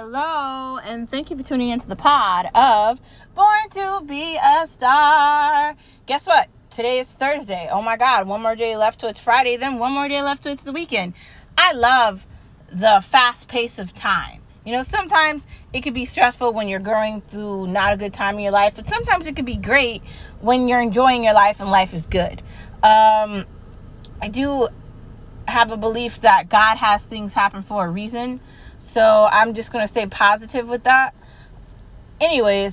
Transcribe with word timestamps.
Hello, 0.00 0.78
and 0.78 1.10
thank 1.10 1.28
you 1.28 1.36
for 1.36 1.42
tuning 1.42 1.70
into 1.70 1.88
the 1.88 1.96
pod 1.96 2.48
of 2.54 3.00
Born 3.34 3.68
to 3.70 4.00
Be 4.06 4.36
a 4.36 4.68
Star. 4.68 5.74
Guess 6.06 6.24
what? 6.24 6.46
Today 6.70 7.00
is 7.00 7.08
Thursday. 7.08 7.68
Oh 7.68 7.82
my 7.82 7.96
God, 7.96 8.28
one 8.28 8.40
more 8.40 8.54
day 8.54 8.76
left 8.76 9.00
till 9.00 9.08
it's 9.08 9.18
Friday, 9.18 9.56
then 9.56 9.80
one 9.80 9.90
more 9.90 10.06
day 10.06 10.22
left 10.22 10.44
till 10.44 10.52
it's 10.52 10.62
the 10.62 10.70
weekend. 10.70 11.14
I 11.56 11.72
love 11.72 12.24
the 12.70 13.04
fast 13.08 13.48
pace 13.48 13.80
of 13.80 13.92
time. 13.92 14.40
You 14.64 14.74
know, 14.74 14.82
sometimes 14.82 15.44
it 15.72 15.80
could 15.80 15.94
be 15.94 16.04
stressful 16.04 16.52
when 16.52 16.68
you're 16.68 16.78
going 16.78 17.20
through 17.22 17.66
not 17.66 17.92
a 17.92 17.96
good 17.96 18.14
time 18.14 18.36
in 18.36 18.42
your 18.42 18.52
life, 18.52 18.74
but 18.76 18.86
sometimes 18.86 19.26
it 19.26 19.34
could 19.34 19.46
be 19.46 19.56
great 19.56 20.04
when 20.40 20.68
you're 20.68 20.80
enjoying 20.80 21.24
your 21.24 21.34
life 21.34 21.58
and 21.58 21.72
life 21.72 21.92
is 21.92 22.06
good. 22.06 22.40
Um, 22.84 23.44
I 24.22 24.28
do 24.30 24.68
have 25.48 25.72
a 25.72 25.76
belief 25.76 26.20
that 26.20 26.48
God 26.48 26.76
has 26.76 27.02
things 27.02 27.32
happen 27.32 27.62
for 27.62 27.84
a 27.84 27.90
reason. 27.90 28.38
So 28.98 29.28
I'm 29.30 29.54
just 29.54 29.70
going 29.70 29.84
to 29.84 29.88
stay 29.88 30.06
positive 30.06 30.68
with 30.68 30.82
that. 30.82 31.14
Anyways, 32.20 32.72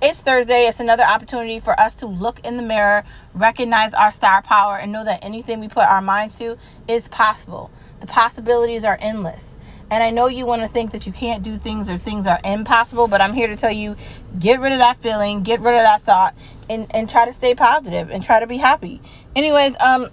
it's 0.00 0.18
Thursday. 0.18 0.66
It's 0.66 0.80
another 0.80 1.02
opportunity 1.02 1.60
for 1.60 1.78
us 1.78 1.94
to 1.96 2.06
look 2.06 2.40
in 2.40 2.56
the 2.56 2.62
mirror, 2.62 3.04
recognize 3.34 3.92
our 3.92 4.12
star 4.12 4.40
power, 4.40 4.78
and 4.78 4.92
know 4.92 5.04
that 5.04 5.22
anything 5.22 5.60
we 5.60 5.68
put 5.68 5.86
our 5.86 6.00
mind 6.00 6.30
to 6.38 6.56
is 6.88 7.06
possible. 7.08 7.70
The 8.00 8.06
possibilities 8.06 8.82
are 8.82 8.96
endless. 8.98 9.44
And 9.90 10.02
I 10.02 10.08
know 10.08 10.26
you 10.26 10.46
want 10.46 10.62
to 10.62 10.68
think 10.68 10.90
that 10.92 11.04
you 11.04 11.12
can't 11.12 11.42
do 11.42 11.58
things 11.58 11.90
or 11.90 11.98
things 11.98 12.26
are 12.26 12.40
impossible, 12.42 13.06
but 13.06 13.20
I'm 13.20 13.34
here 13.34 13.48
to 13.48 13.56
tell 13.56 13.70
you 13.70 13.94
get 14.38 14.58
rid 14.58 14.72
of 14.72 14.78
that 14.78 15.02
feeling, 15.02 15.42
get 15.42 15.60
rid 15.60 15.74
of 15.74 15.82
that 15.82 16.00
thought, 16.00 16.34
and, 16.70 16.86
and 16.92 17.10
try 17.10 17.26
to 17.26 17.32
stay 17.34 17.54
positive 17.54 18.10
and 18.10 18.24
try 18.24 18.40
to 18.40 18.46
be 18.46 18.56
happy. 18.56 19.02
Anyways, 19.36 19.74
um, 19.80 20.08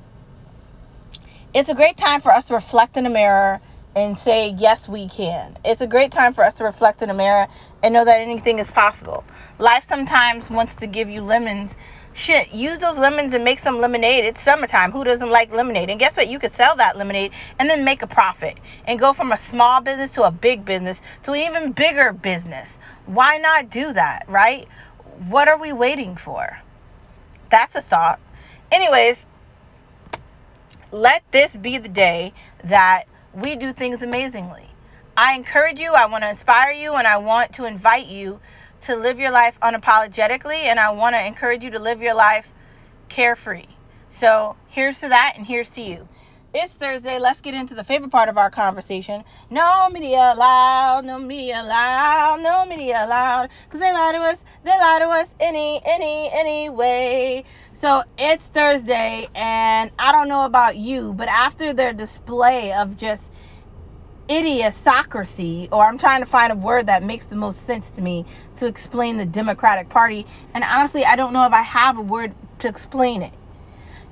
it's 1.53 1.69
a 1.69 1.75
great 1.75 1.95
time 1.95 2.19
for 2.19 2.33
us 2.33 2.47
to 2.47 2.55
reflect 2.55 2.97
in 2.97 3.05
the 3.05 3.09
mirror 3.09 3.61
and 4.05 4.17
say, 4.17 4.55
yes, 4.57 4.87
we 4.87 5.07
can. 5.07 5.57
It's 5.65 5.81
a 5.81 5.87
great 5.87 6.11
time 6.11 6.33
for 6.33 6.43
us 6.43 6.55
to 6.55 6.63
reflect 6.63 7.01
in 7.01 7.09
the 7.09 7.13
mirror 7.13 7.47
and 7.83 7.93
know 7.93 8.05
that 8.05 8.21
anything 8.21 8.59
is 8.59 8.69
possible. 8.71 9.23
Life 9.57 9.85
sometimes 9.87 10.49
wants 10.49 10.73
to 10.79 10.87
give 10.87 11.09
you 11.09 11.21
lemons. 11.21 11.71
Shit, 12.13 12.51
use 12.51 12.79
those 12.79 12.97
lemons 12.97 13.33
and 13.33 13.43
make 13.43 13.59
some 13.59 13.79
lemonade. 13.79 14.25
It's 14.25 14.41
summertime. 14.41 14.91
Who 14.91 15.03
doesn't 15.03 15.29
like 15.29 15.51
lemonade? 15.51 15.89
And 15.89 15.99
guess 15.99 16.15
what? 16.15 16.27
You 16.27 16.39
could 16.39 16.51
sell 16.51 16.75
that 16.77 16.97
lemonade 16.97 17.31
and 17.59 17.69
then 17.69 17.83
make 17.83 18.01
a 18.01 18.07
profit 18.07 18.57
and 18.85 18.99
go 18.99 19.13
from 19.13 19.31
a 19.31 19.37
small 19.37 19.81
business 19.81 20.09
to 20.11 20.23
a 20.23 20.31
big 20.31 20.65
business 20.65 20.99
to 21.23 21.33
an 21.33 21.41
even 21.41 21.71
bigger 21.71 22.13
business. 22.13 22.69
Why 23.05 23.37
not 23.37 23.69
do 23.69 23.93
that, 23.93 24.25
right? 24.27 24.67
What 25.27 25.47
are 25.47 25.57
we 25.57 25.71
waiting 25.71 26.15
for? 26.15 26.59
That's 27.51 27.75
a 27.75 27.81
thought. 27.81 28.19
Anyways, 28.71 29.17
let 30.91 31.23
this 31.31 31.51
be 31.51 31.77
the 31.77 31.89
day 31.89 32.33
that 32.63 33.05
we 33.33 33.55
do 33.55 33.73
things 33.73 34.01
amazingly. 34.01 34.65
I 35.15 35.35
encourage 35.35 35.79
you, 35.79 35.93
I 35.93 36.05
want 36.05 36.23
to 36.23 36.29
inspire 36.29 36.71
you, 36.71 36.93
and 36.93 37.07
I 37.07 37.17
want 37.17 37.53
to 37.53 37.65
invite 37.65 38.07
you 38.07 38.39
to 38.83 38.95
live 38.95 39.19
your 39.19 39.31
life 39.31 39.55
unapologetically, 39.61 40.63
and 40.63 40.79
I 40.79 40.91
want 40.91 41.15
to 41.15 41.25
encourage 41.25 41.63
you 41.63 41.71
to 41.71 41.79
live 41.79 42.01
your 42.01 42.15
life 42.15 42.45
carefree. 43.09 43.67
So 44.19 44.55
here's 44.69 44.99
to 44.99 45.09
that, 45.09 45.33
and 45.35 45.45
here's 45.45 45.69
to 45.71 45.81
you. 45.81 46.07
It's 46.51 46.73
Thursday. 46.73 47.19
Let's 47.19 47.41
get 47.41 47.53
into 47.53 47.75
the 47.75 47.83
favorite 47.83 48.11
part 48.11 48.27
of 48.27 48.37
our 48.37 48.49
conversation. 48.49 49.23
No 49.51 49.87
media 49.89 50.33
allowed, 50.33 51.05
no 51.05 51.19
media 51.19 51.61
allowed, 51.61 52.41
no 52.41 52.65
media 52.65 53.05
allowed. 53.05 53.49
Because 53.65 53.81
they 53.81 53.93
lie 53.93 54.13
to 54.13 54.17
us, 54.17 54.37
they 54.63 54.71
lie 54.71 54.99
to 54.99 55.05
us 55.05 55.27
any, 55.39 55.79
any, 55.85 56.31
any 56.33 56.69
way. 56.69 57.45
So 57.79 58.03
it's 58.17 58.45
Thursday, 58.47 59.29
and 59.33 59.89
I 59.97 60.11
don't 60.11 60.27
know 60.27 60.43
about 60.43 60.75
you, 60.75 61.13
but 61.13 61.29
after 61.29 61.71
their 61.71 61.93
display 61.93 62.73
of 62.73 62.97
just 62.97 63.23
idiocracy, 64.27 65.69
or 65.71 65.85
I'm 65.85 65.97
trying 65.97 66.19
to 66.19 66.25
find 66.25 66.51
a 66.51 66.57
word 66.57 66.87
that 66.87 67.03
makes 67.03 67.27
the 67.27 67.37
most 67.37 67.65
sense 67.65 67.89
to 67.91 68.01
me 68.01 68.25
to 68.57 68.65
explain 68.65 69.15
the 69.15 69.25
Democratic 69.25 69.87
Party, 69.87 70.27
and 70.53 70.65
honestly, 70.65 71.05
I 71.05 71.15
don't 71.15 71.31
know 71.31 71.45
if 71.45 71.53
I 71.53 71.61
have 71.61 71.97
a 71.97 72.01
word 72.01 72.33
to 72.59 72.67
explain 72.67 73.21
it. 73.21 73.31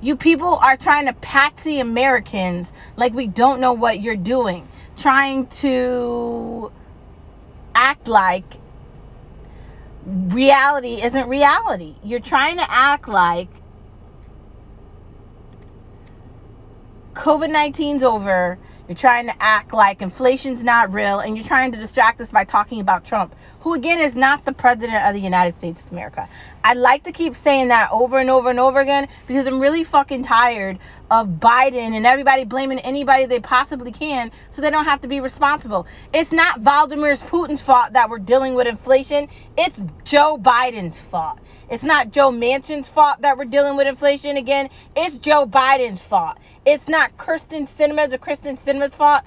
You 0.00 0.16
people 0.16 0.56
are 0.56 0.78
trying 0.78 1.04
to 1.04 1.12
patsy 1.12 1.78
Americans 1.78 2.68
like 2.96 3.12
we 3.12 3.26
don't 3.26 3.60
know 3.60 3.74
what 3.74 4.00
you're 4.00 4.16
doing, 4.16 4.66
trying 4.96 5.46
to 5.46 6.72
act 7.74 8.08
like 8.08 8.44
reality 10.06 11.02
isn't 11.02 11.28
reality. 11.28 11.96
You're 12.02 12.20
trying 12.20 12.56
to 12.56 12.66
act 12.66 13.08
like 13.08 13.48
COVID 17.18 17.50
19's 17.50 18.04
over. 18.04 18.56
You're 18.86 18.96
trying 18.96 19.26
to 19.26 19.34
act 19.42 19.74
like 19.74 20.00
inflation's 20.00 20.62
not 20.62 20.92
real, 20.94 21.18
and 21.18 21.36
you're 21.36 21.44
trying 21.44 21.72
to 21.72 21.78
distract 21.78 22.20
us 22.20 22.28
by 22.28 22.44
talking 22.44 22.80
about 22.80 23.04
Trump, 23.04 23.34
who 23.68 23.74
again 23.74 24.00
is 24.00 24.14
not 24.14 24.46
the 24.46 24.52
president 24.52 25.04
of 25.04 25.12
the 25.12 25.20
United 25.20 25.54
States 25.58 25.82
of 25.82 25.92
America. 25.92 26.26
I'd 26.64 26.78
like 26.78 27.04
to 27.04 27.12
keep 27.12 27.36
saying 27.36 27.68
that 27.68 27.90
over 27.92 28.18
and 28.18 28.30
over 28.30 28.48
and 28.48 28.58
over 28.58 28.80
again 28.80 29.08
because 29.26 29.46
I'm 29.46 29.60
really 29.60 29.84
fucking 29.84 30.24
tired 30.24 30.78
of 31.10 31.28
Biden 31.28 31.94
and 31.94 32.06
everybody 32.06 32.44
blaming 32.44 32.78
anybody 32.78 33.26
they 33.26 33.40
possibly 33.40 33.92
can 33.92 34.30
so 34.52 34.62
they 34.62 34.70
don't 34.70 34.86
have 34.86 35.02
to 35.02 35.08
be 35.08 35.20
responsible. 35.20 35.86
It's 36.14 36.32
not 36.32 36.60
Vladimir 36.60 37.16
Putin's 37.16 37.60
fault 37.60 37.92
that 37.92 38.08
we're 38.08 38.20
dealing 38.20 38.54
with 38.54 38.66
inflation, 38.66 39.28
it's 39.58 39.78
Joe 40.02 40.38
Biden's 40.38 40.98
fault. 40.98 41.38
It's 41.70 41.84
not 41.84 42.10
Joe 42.10 42.30
Manchin's 42.30 42.88
fault 42.88 43.20
that 43.20 43.36
we're 43.36 43.44
dealing 43.44 43.76
with 43.76 43.86
inflation 43.86 44.38
again. 44.38 44.70
It's 44.96 45.16
Joe 45.16 45.46
Biden's 45.46 46.00
fault. 46.00 46.38
It's 46.64 46.88
not 46.88 47.14
Kyrsten 47.18 47.68
Sinema's 47.68 48.14
or 48.14 48.18
Kristen 48.18 48.56
Sinema's 48.56 48.94
fault. 48.94 49.24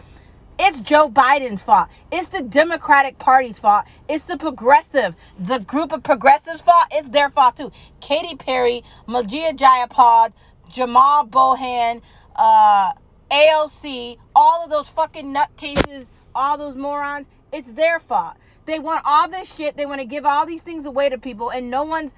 It's 0.62 0.80
Joe 0.82 1.10
Biden's 1.10 1.64
fault. 1.64 1.90
It's 2.14 2.30
the 2.30 2.44
Democratic 2.44 3.20
Party's 3.20 3.60
fault. 3.60 3.86
It's 4.10 4.26
the 4.26 4.38
progressive, 4.38 5.16
the 5.38 5.60
group 5.60 5.92
of 5.94 6.04
progressives' 6.04 6.62
fault. 6.62 6.86
It's 6.92 7.10
their 7.10 7.32
fault 7.32 7.58
too. 7.58 7.72
Katy 8.02 8.38
Perry, 8.38 8.84
Magia 9.08 9.54
Jayapal, 9.54 10.34
Jamaal 10.72 11.30
Bowman, 11.32 12.04
uh, 12.38 12.94
AOC, 13.34 14.18
all 14.36 14.66
of 14.66 14.72
those 14.72 14.90
fucking 14.90 15.36
nutcases, 15.36 16.08
all 16.36 16.58
those 16.58 16.78
morons. 16.78 17.28
It's 17.54 17.74
their 17.74 18.00
fault. 18.00 18.36
They 18.68 18.80
want 18.80 19.04
all 19.06 19.30
this 19.30 19.54
shit. 19.54 19.78
They 19.78 19.88
want 19.88 20.02
to 20.02 20.08
give 20.08 20.26
all 20.26 20.48
these 20.48 20.64
things 20.64 20.86
away 20.88 21.10
to 21.10 21.20
people, 21.20 21.52
and 21.52 21.72
no 21.72 21.84
one's 21.86 22.14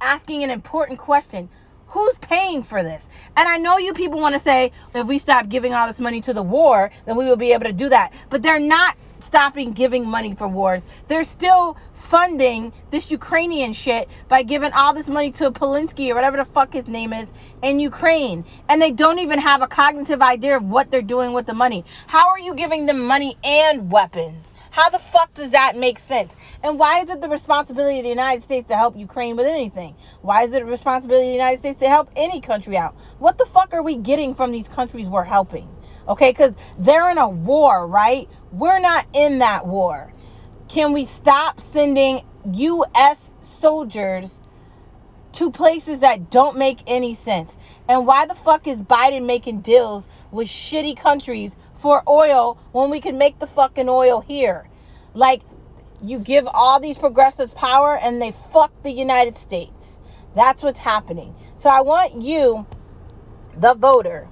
asking 0.00 0.44
an 0.44 0.50
important 0.50 1.00
question. 1.00 1.50
Who's 1.90 2.14
paying 2.20 2.62
for 2.62 2.84
this? 2.84 3.08
And 3.36 3.48
I 3.48 3.56
know 3.58 3.76
you 3.76 3.92
people 3.92 4.20
want 4.20 4.34
to 4.34 4.40
say 4.40 4.70
if 4.94 5.06
we 5.08 5.18
stop 5.18 5.48
giving 5.48 5.74
all 5.74 5.88
this 5.88 5.98
money 5.98 6.20
to 6.22 6.32
the 6.32 6.42
war, 6.42 6.90
then 7.04 7.16
we 7.16 7.24
will 7.24 7.36
be 7.36 7.52
able 7.52 7.64
to 7.64 7.72
do 7.72 7.88
that. 7.88 8.12
But 8.28 8.42
they're 8.42 8.60
not 8.60 8.96
stopping 9.24 9.72
giving 9.72 10.06
money 10.06 10.34
for 10.34 10.46
wars. 10.46 10.82
They're 11.08 11.24
still 11.24 11.76
funding 11.94 12.72
this 12.90 13.10
Ukrainian 13.10 13.72
shit 13.72 14.08
by 14.28 14.42
giving 14.42 14.72
all 14.72 14.94
this 14.94 15.08
money 15.08 15.32
to 15.32 15.50
Polinsky 15.50 16.10
or 16.10 16.14
whatever 16.14 16.36
the 16.36 16.44
fuck 16.44 16.72
his 16.72 16.86
name 16.86 17.12
is 17.12 17.28
in 17.62 17.80
Ukraine. 17.80 18.44
And 18.68 18.80
they 18.80 18.92
don't 18.92 19.18
even 19.18 19.40
have 19.40 19.60
a 19.60 19.66
cognitive 19.66 20.22
idea 20.22 20.56
of 20.56 20.64
what 20.64 20.90
they're 20.90 21.02
doing 21.02 21.32
with 21.32 21.46
the 21.46 21.54
money. 21.54 21.84
How 22.06 22.28
are 22.28 22.38
you 22.38 22.54
giving 22.54 22.86
them 22.86 23.00
money 23.06 23.36
and 23.42 23.90
weapons? 23.90 24.52
How 24.70 24.88
the 24.88 25.00
fuck 25.00 25.34
does 25.34 25.50
that 25.50 25.76
make 25.76 25.98
sense? 25.98 26.32
And 26.62 26.78
why 26.78 27.00
is 27.00 27.10
it 27.10 27.20
the 27.20 27.28
responsibility 27.28 27.98
of 27.98 28.04
the 28.04 28.08
United 28.08 28.42
States 28.42 28.68
to 28.68 28.76
help 28.76 28.96
Ukraine 28.96 29.36
with 29.36 29.46
anything? 29.46 29.96
Why 30.22 30.44
is 30.44 30.50
it 30.50 30.60
the 30.60 30.64
responsibility 30.64 31.26
of 31.26 31.30
the 31.30 31.36
United 31.36 31.58
States 31.58 31.80
to 31.80 31.88
help 31.88 32.10
any 32.14 32.40
country 32.40 32.76
out? 32.76 32.94
What 33.18 33.36
the 33.36 33.46
fuck 33.46 33.74
are 33.74 33.82
we 33.82 33.96
getting 33.96 34.34
from 34.34 34.52
these 34.52 34.68
countries 34.68 35.08
we're 35.08 35.24
helping? 35.24 35.68
Okay, 36.08 36.30
because 36.30 36.54
they're 36.78 37.10
in 37.10 37.18
a 37.18 37.28
war, 37.28 37.86
right? 37.86 38.28
We're 38.52 38.78
not 38.78 39.06
in 39.12 39.40
that 39.40 39.66
war. 39.66 40.12
Can 40.68 40.92
we 40.92 41.04
stop 41.04 41.60
sending 41.72 42.24
U.S. 42.52 43.30
soldiers 43.42 44.30
to 45.32 45.50
places 45.50 45.98
that 46.00 46.30
don't 46.30 46.56
make 46.56 46.78
any 46.86 47.16
sense? 47.16 47.52
And 47.88 48.06
why 48.06 48.26
the 48.26 48.36
fuck 48.36 48.68
is 48.68 48.78
Biden 48.78 49.26
making 49.26 49.62
deals 49.62 50.06
with 50.30 50.46
shitty 50.46 50.96
countries 50.96 51.56
for 51.80 52.02
oil 52.08 52.58
when 52.72 52.90
we 52.90 53.00
can 53.00 53.18
make 53.18 53.38
the 53.38 53.46
fucking 53.46 53.88
oil 53.88 54.20
here. 54.20 54.68
Like, 55.14 55.42
you 56.02 56.18
give 56.18 56.46
all 56.46 56.78
these 56.78 56.96
progressives 56.96 57.52
power 57.54 57.96
and 57.96 58.20
they 58.20 58.32
fuck 58.52 58.70
the 58.82 58.90
United 58.90 59.36
States. 59.38 59.98
That's 60.34 60.62
what's 60.62 60.78
happening. 60.78 61.34
So 61.58 61.68
I 61.68 61.80
want 61.80 62.20
you, 62.20 62.66
the 63.56 63.74
voter, 63.74 64.28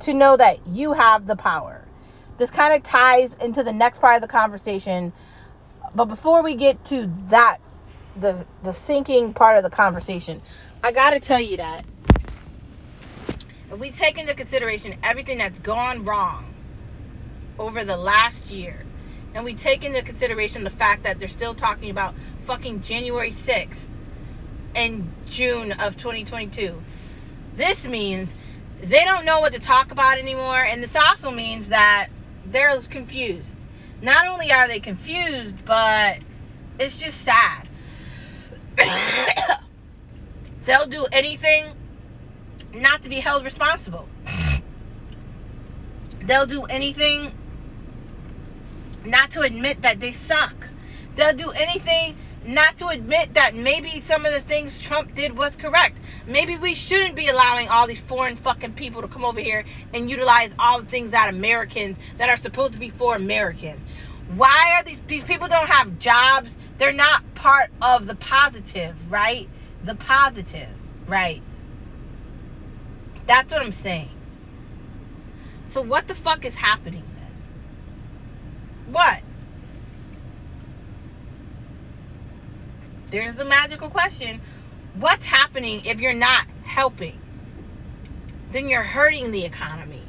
to 0.00 0.14
know 0.14 0.36
that 0.36 0.66
you 0.68 0.92
have 0.92 1.26
the 1.26 1.36
power. 1.36 1.82
This 2.38 2.50
kind 2.50 2.74
of 2.74 2.82
ties 2.82 3.30
into 3.40 3.62
the 3.62 3.72
next 3.72 4.00
part 4.00 4.16
of 4.16 4.22
the 4.22 4.28
conversation. 4.28 5.12
But 5.94 6.06
before 6.06 6.42
we 6.42 6.54
get 6.54 6.84
to 6.86 7.10
that, 7.28 7.58
the 8.18 8.46
the 8.62 8.72
sinking 8.72 9.34
part 9.34 9.56
of 9.58 9.62
the 9.62 9.70
conversation, 9.70 10.40
I 10.82 10.92
gotta 10.92 11.20
tell 11.20 11.40
you 11.40 11.58
that 11.58 11.84
if 13.70 13.78
we 13.78 13.90
take 13.90 14.18
into 14.18 14.34
consideration 14.34 14.94
everything 15.02 15.38
that's 15.38 15.58
gone 15.58 16.04
wrong 16.04 16.55
over 17.58 17.84
the 17.84 17.96
last 17.96 18.50
year, 18.50 18.84
and 19.34 19.44
we 19.44 19.54
take 19.54 19.84
into 19.84 20.02
consideration 20.02 20.64
the 20.64 20.70
fact 20.70 21.02
that 21.04 21.18
they're 21.18 21.28
still 21.28 21.54
talking 21.54 21.90
about 21.90 22.14
fucking 22.46 22.82
January 22.82 23.32
6th 23.32 23.76
and 24.74 25.10
June 25.26 25.72
of 25.72 25.96
2022, 25.96 26.82
this 27.56 27.84
means 27.84 28.28
they 28.82 29.04
don't 29.04 29.24
know 29.24 29.40
what 29.40 29.52
to 29.52 29.58
talk 29.58 29.90
about 29.90 30.18
anymore, 30.18 30.62
and 30.62 30.82
this 30.82 30.94
also 30.94 31.30
means 31.30 31.68
that 31.68 32.08
they're 32.46 32.80
confused. 32.82 33.56
not 34.02 34.26
only 34.26 34.52
are 34.52 34.68
they 34.68 34.80
confused, 34.80 35.56
but 35.64 36.18
it's 36.78 36.96
just 36.96 37.24
sad. 37.24 37.68
They'll 40.64 40.86
do 40.86 41.06
anything 41.12 41.72
not 42.74 43.02
to 43.02 43.08
be 43.08 43.20
held 43.20 43.44
responsible. 43.44 44.08
They'll 46.22 46.46
do 46.46 46.64
anything 46.64 47.32
not 49.06 49.32
to 49.32 49.40
admit 49.40 49.82
that 49.82 50.00
they 50.00 50.12
suck. 50.12 50.54
They'll 51.16 51.34
do 51.34 51.50
anything 51.50 52.16
not 52.46 52.78
to 52.78 52.88
admit 52.88 53.34
that 53.34 53.54
maybe 53.54 54.00
some 54.02 54.24
of 54.24 54.32
the 54.32 54.40
things 54.40 54.78
Trump 54.78 55.14
did 55.14 55.36
was 55.36 55.56
correct. 55.56 55.98
Maybe 56.26 56.56
we 56.56 56.74
shouldn't 56.74 57.16
be 57.16 57.28
allowing 57.28 57.68
all 57.68 57.86
these 57.86 58.00
foreign 58.00 58.36
fucking 58.36 58.74
people 58.74 59.02
to 59.02 59.08
come 59.08 59.24
over 59.24 59.40
here 59.40 59.64
and 59.92 60.08
utilize 60.08 60.52
all 60.58 60.80
the 60.80 60.88
things 60.88 61.10
that 61.10 61.28
Americans 61.28 61.96
that 62.18 62.28
are 62.28 62.36
supposed 62.36 62.74
to 62.74 62.78
be 62.78 62.90
for 62.90 63.16
Americans. 63.16 63.80
Why 64.34 64.74
are 64.76 64.84
these 64.84 64.98
these 65.06 65.24
people 65.24 65.48
don't 65.48 65.68
have 65.68 65.98
jobs? 65.98 66.56
They're 66.78 66.92
not 66.92 67.34
part 67.34 67.70
of 67.80 68.06
the 68.06 68.14
positive, 68.16 68.94
right? 69.10 69.48
The 69.84 69.94
positive, 69.94 70.68
right? 71.06 71.42
That's 73.26 73.50
what 73.52 73.62
I'm 73.62 73.72
saying. 73.72 74.10
So 75.70 75.80
what 75.80 76.06
the 76.06 76.14
fuck 76.14 76.44
is 76.44 76.54
happening? 76.54 77.04
What? 78.90 79.20
There's 83.10 83.34
the 83.34 83.44
magical 83.44 83.88
question. 83.88 84.40
What's 84.94 85.24
happening 85.24 85.84
if 85.84 86.00
you're 86.00 86.14
not 86.14 86.46
helping? 86.64 87.18
Then 88.52 88.68
you're 88.68 88.82
hurting 88.82 89.32
the 89.32 89.44
economy. 89.44 90.02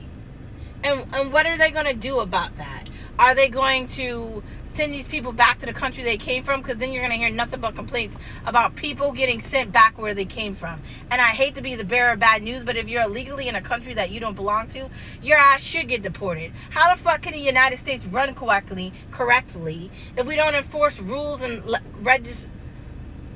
And 0.83 1.05
and 1.13 1.33
what 1.33 1.45
are 1.45 1.57
they 1.57 1.71
going 1.71 1.85
to 1.85 1.93
do 1.93 2.19
about 2.19 2.57
that? 2.57 2.85
Are 3.19 3.35
they 3.35 3.49
going 3.49 3.87
to 3.89 4.43
send 4.77 4.93
these 4.93 5.07
people 5.07 5.33
back 5.33 5.59
to 5.59 5.65
the 5.65 5.73
country 5.73 6.03
they 6.03 6.17
came 6.17 6.43
from 6.43 6.61
because 6.61 6.77
then 6.77 6.91
you're 6.91 7.01
going 7.01 7.11
to 7.11 7.17
hear 7.17 7.33
nothing 7.33 7.59
but 7.59 7.75
complaints 7.75 8.15
about 8.45 8.75
people 8.75 9.11
getting 9.11 9.41
sent 9.41 9.71
back 9.71 9.97
where 9.97 10.13
they 10.13 10.25
came 10.25 10.55
from. 10.55 10.79
And 11.09 11.19
I 11.19 11.29
hate 11.29 11.55
to 11.55 11.63
be 11.63 11.75
the 11.75 11.83
bearer 11.83 12.13
of 12.13 12.19
bad 12.19 12.43
news, 12.43 12.63
but 12.63 12.77
if 12.77 12.87
you're 12.87 13.01
illegally 13.01 13.47
in 13.47 13.55
a 13.55 13.61
country 13.61 13.95
that 13.95 14.11
you 14.11 14.19
don't 14.19 14.35
belong 14.35 14.69
to, 14.69 14.89
your 15.21 15.37
ass 15.39 15.61
should 15.63 15.89
get 15.89 16.03
deported. 16.03 16.53
How 16.69 16.95
the 16.95 17.01
fuck 17.01 17.23
can 17.23 17.33
the 17.33 17.39
United 17.39 17.79
States 17.79 18.05
run 18.05 18.35
correctly, 18.35 18.93
correctly 19.11 19.91
if 20.15 20.27
we 20.27 20.35
don't 20.35 20.53
enforce 20.53 20.99
rules 20.99 21.41
and 21.41 21.63
regis- 22.01 22.47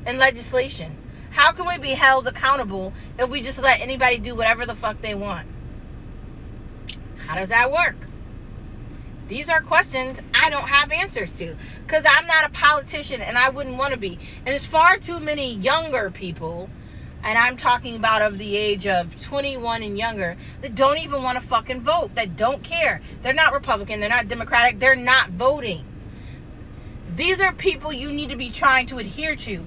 and 0.06 0.20
legislation? 0.20 0.96
How 1.32 1.54
can 1.54 1.68
we 1.68 1.80
be 1.80 1.92
held 1.96 2.28
accountable 2.28 2.94
if 3.18 3.30
we 3.30 3.42
just 3.42 3.58
let 3.58 3.82
anybody 3.82 4.20
do 4.20 4.36
whatever 4.36 4.68
the 4.68 4.76
fuck 4.76 5.02
they 5.02 5.16
want? 5.16 5.48
How 7.26 7.36
does 7.36 7.50
that 7.50 7.72
work? 7.72 7.96
These 9.32 9.48
are 9.48 9.62
questions 9.62 10.20
I 10.34 10.50
don't 10.50 10.68
have 10.68 10.92
answers 10.92 11.30
to 11.38 11.56
because 11.88 12.04
I'm 12.06 12.28
not 12.28 12.44
a 12.44 12.50
politician 12.50 13.22
and 13.22 13.38
I 13.38 13.48
wouldn't 13.48 13.78
want 13.78 13.94
to 13.94 13.98
be. 13.98 14.20
And 14.46 14.54
it's 14.54 14.66
far 14.66 14.98
too 14.98 15.22
many 15.22 15.56
younger 15.56 16.12
people, 16.12 16.70
and 17.24 17.40
I'm 17.40 17.56
talking 17.56 17.96
about 17.96 18.22
of 18.22 18.38
the 18.38 18.58
age 18.58 18.88
of 18.88 19.22
21 19.24 19.84
and 19.84 19.98
younger, 19.98 20.36
that 20.60 20.76
don't 20.76 20.98
even 20.98 21.24
want 21.24 21.42
to 21.42 21.48
fucking 21.48 21.80
vote, 21.80 22.14
that 22.16 22.36
don't 22.36 22.62
care. 22.62 23.00
They're 23.24 23.32
not 23.32 23.54
Republican, 23.54 24.02
they're 24.02 24.10
not 24.10 24.28
Democratic, 24.28 24.80
they're 24.80 24.98
not 24.98 25.30
voting. 25.30 25.86
These 27.16 27.40
are 27.40 27.54
people 27.54 27.94
you 27.94 28.12
need 28.12 28.32
to 28.32 28.36
be 28.36 28.52
trying 28.52 28.88
to 28.88 29.00
adhere 29.00 29.38
to. 29.38 29.66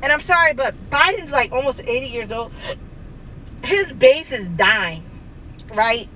And 0.00 0.12
I'm 0.14 0.22
sorry, 0.22 0.54
but 0.54 0.74
Biden's 0.88 1.30
like 1.30 1.52
almost 1.52 1.78
80 1.78 2.06
years 2.06 2.32
old. 2.32 2.52
His 3.64 3.92
base 3.92 4.32
is 4.32 4.46
dying, 4.56 5.04
right? 5.74 6.08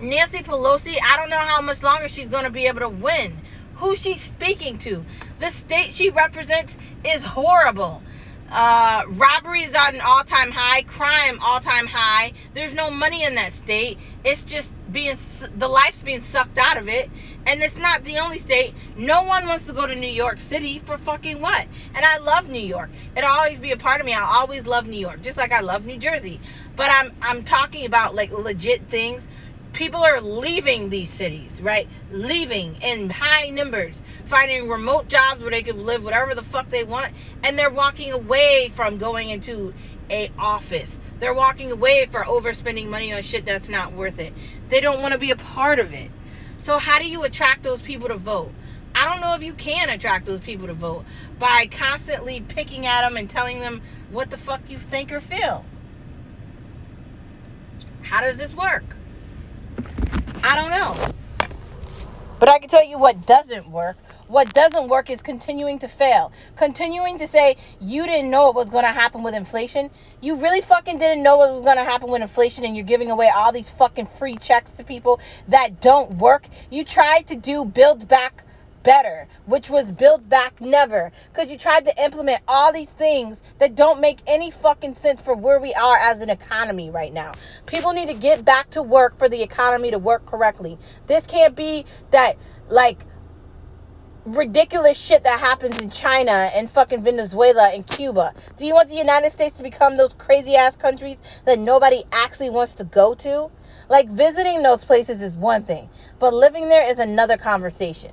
Nancy 0.00 0.42
Pelosi, 0.42 0.96
I 1.02 1.16
don't 1.16 1.30
know 1.30 1.38
how 1.38 1.62
much 1.62 1.82
longer 1.82 2.08
she's 2.08 2.28
going 2.28 2.44
to 2.44 2.50
be 2.50 2.66
able 2.66 2.80
to 2.80 2.88
win. 2.88 3.40
Who 3.76 3.96
she's 3.96 4.20
speaking 4.20 4.78
to? 4.80 5.04
The 5.38 5.50
state 5.50 5.94
she 5.94 6.10
represents 6.10 6.74
is 7.04 7.22
horrible. 7.22 8.02
Uh, 8.50 9.02
robbery 9.08 9.62
is 9.62 9.74
at 9.74 9.94
an 9.94 10.00
all-time 10.00 10.50
high. 10.50 10.82
Crime 10.82 11.40
all-time 11.40 11.86
high. 11.86 12.32
There's 12.54 12.74
no 12.74 12.90
money 12.90 13.24
in 13.24 13.34
that 13.36 13.54
state. 13.54 13.98
It's 14.22 14.44
just 14.44 14.68
being 14.92 15.18
the 15.56 15.68
life's 15.68 16.00
being 16.00 16.22
sucked 16.22 16.58
out 16.58 16.76
of 16.76 16.88
it. 16.88 17.10
And 17.46 17.62
it's 17.62 17.76
not 17.76 18.04
the 18.04 18.18
only 18.18 18.38
state. 18.38 18.74
No 18.96 19.22
one 19.24 19.46
wants 19.46 19.64
to 19.64 19.72
go 19.72 19.86
to 19.86 19.94
New 19.94 20.06
York 20.06 20.40
City 20.40 20.78
for 20.78 20.98
fucking 20.98 21.40
what? 21.40 21.66
And 21.94 22.04
I 22.04 22.18
love 22.18 22.48
New 22.48 22.60
York. 22.60 22.90
It'll 23.16 23.30
always 23.30 23.58
be 23.58 23.72
a 23.72 23.76
part 23.76 24.00
of 24.00 24.06
me. 24.06 24.12
I'll 24.12 24.40
always 24.42 24.66
love 24.66 24.86
New 24.86 25.00
York, 25.00 25.22
just 25.22 25.36
like 25.36 25.52
I 25.52 25.60
love 25.60 25.86
New 25.86 25.98
Jersey. 25.98 26.40
But 26.76 26.90
I'm 26.90 27.12
I'm 27.22 27.44
talking 27.44 27.86
about 27.86 28.14
like 28.14 28.30
legit 28.30 28.88
things 28.90 29.26
people 29.76 30.02
are 30.02 30.22
leaving 30.22 30.88
these 30.88 31.10
cities, 31.10 31.60
right? 31.60 31.86
Leaving 32.10 32.76
in 32.76 33.10
high 33.10 33.50
numbers, 33.50 33.94
finding 34.24 34.68
remote 34.68 35.06
jobs 35.06 35.42
where 35.42 35.50
they 35.50 35.62
can 35.62 35.84
live 35.84 36.02
whatever 36.02 36.34
the 36.34 36.42
fuck 36.42 36.70
they 36.70 36.82
want, 36.82 37.12
and 37.44 37.58
they're 37.58 37.70
walking 37.70 38.10
away 38.10 38.72
from 38.74 38.96
going 38.96 39.28
into 39.28 39.74
a 40.10 40.32
office. 40.38 40.90
They're 41.20 41.34
walking 41.34 41.70
away 41.70 42.06
for 42.10 42.24
overspending 42.24 42.88
money 42.88 43.12
on 43.12 43.22
shit 43.22 43.44
that's 43.44 43.68
not 43.68 43.92
worth 43.92 44.18
it. 44.18 44.32
They 44.70 44.80
don't 44.80 45.02
want 45.02 45.12
to 45.12 45.18
be 45.18 45.30
a 45.30 45.36
part 45.36 45.78
of 45.78 45.92
it. 45.92 46.10
So 46.64 46.78
how 46.78 46.98
do 46.98 47.06
you 47.06 47.24
attract 47.24 47.62
those 47.62 47.82
people 47.82 48.08
to 48.08 48.16
vote? 48.16 48.52
I 48.94 49.04
don't 49.04 49.20
know 49.20 49.34
if 49.34 49.42
you 49.42 49.52
can 49.52 49.90
attract 49.90 50.24
those 50.24 50.40
people 50.40 50.68
to 50.68 50.74
vote 50.74 51.04
by 51.38 51.66
constantly 51.66 52.40
picking 52.40 52.86
at 52.86 53.02
them 53.02 53.18
and 53.18 53.28
telling 53.28 53.60
them 53.60 53.82
what 54.10 54.30
the 54.30 54.38
fuck 54.38 54.62
you 54.70 54.78
think 54.78 55.12
or 55.12 55.20
feel. 55.20 55.66
How 58.00 58.22
does 58.22 58.38
this 58.38 58.54
work? 58.54 58.84
I 60.48 60.54
don't 60.54 60.70
know. 60.70 61.48
But 62.38 62.48
I 62.48 62.60
can 62.60 62.68
tell 62.68 62.84
you 62.84 62.98
what 62.98 63.26
doesn't 63.26 63.68
work. 63.68 63.96
What 64.28 64.54
doesn't 64.54 64.88
work 64.88 65.10
is 65.10 65.20
continuing 65.20 65.80
to 65.80 65.88
fail. 65.88 66.30
Continuing 66.54 67.18
to 67.18 67.26
say 67.26 67.56
you 67.80 68.06
didn't 68.06 68.30
know 68.30 68.44
what 68.44 68.54
was 68.54 68.70
going 68.70 68.84
to 68.84 68.92
happen 68.92 69.24
with 69.24 69.34
inflation. 69.34 69.90
You 70.20 70.36
really 70.36 70.60
fucking 70.60 70.98
didn't 70.98 71.24
know 71.24 71.36
what 71.36 71.52
was 71.52 71.64
going 71.64 71.78
to 71.78 71.82
happen 71.82 72.10
with 72.10 72.22
inflation 72.22 72.64
and 72.64 72.76
you're 72.76 72.86
giving 72.86 73.10
away 73.10 73.28
all 73.28 73.50
these 73.50 73.70
fucking 73.70 74.06
free 74.06 74.36
checks 74.36 74.70
to 74.72 74.84
people 74.84 75.18
that 75.48 75.80
don't 75.80 76.18
work. 76.18 76.46
You 76.70 76.84
tried 76.84 77.26
to 77.26 77.34
do 77.34 77.64
build 77.64 78.06
back 78.06 78.44
better, 78.86 79.26
which 79.46 79.68
was 79.68 79.90
built 79.90 80.26
back 80.28 80.60
never. 80.60 81.10
Because 81.32 81.50
you 81.50 81.58
tried 81.58 81.84
to 81.86 82.04
implement 82.04 82.40
all 82.46 82.72
these 82.72 82.88
things 82.88 83.42
that 83.58 83.74
don't 83.74 84.00
make 84.00 84.20
any 84.28 84.52
fucking 84.52 84.94
sense 84.94 85.20
for 85.20 85.34
where 85.34 85.58
we 85.58 85.74
are 85.74 85.98
as 85.98 86.22
an 86.22 86.30
economy 86.30 86.88
right 86.90 87.12
now. 87.12 87.32
People 87.66 87.92
need 87.92 88.06
to 88.06 88.14
get 88.14 88.44
back 88.44 88.70
to 88.70 88.82
work 88.82 89.16
for 89.16 89.28
the 89.28 89.42
economy 89.42 89.90
to 89.90 89.98
work 89.98 90.24
correctly. 90.24 90.78
This 91.08 91.26
can't 91.26 91.56
be 91.56 91.84
that, 92.12 92.36
like, 92.68 93.04
ridiculous 94.24 94.96
shit 94.96 95.24
that 95.24 95.40
happens 95.40 95.80
in 95.80 95.90
China 95.90 96.30
and 96.54 96.70
fucking 96.70 97.02
Venezuela 97.02 97.68
and 97.68 97.84
Cuba. 97.84 98.34
Do 98.56 98.66
you 98.66 98.74
want 98.74 98.88
the 98.88 98.96
United 98.96 99.32
States 99.32 99.56
to 99.56 99.64
become 99.64 99.96
those 99.96 100.14
crazy 100.14 100.54
ass 100.54 100.76
countries 100.76 101.18
that 101.44 101.58
nobody 101.58 102.04
actually 102.12 102.50
wants 102.50 102.74
to 102.74 102.84
go 102.84 103.14
to? 103.14 103.50
Like 103.88 104.08
visiting 104.08 104.62
those 104.62 104.84
places 104.84 105.22
is 105.22 105.32
one 105.32 105.62
thing, 105.62 105.88
but 106.20 106.32
living 106.32 106.68
there 106.68 106.88
is 106.88 107.00
another 107.00 107.36
conversation 107.36 108.12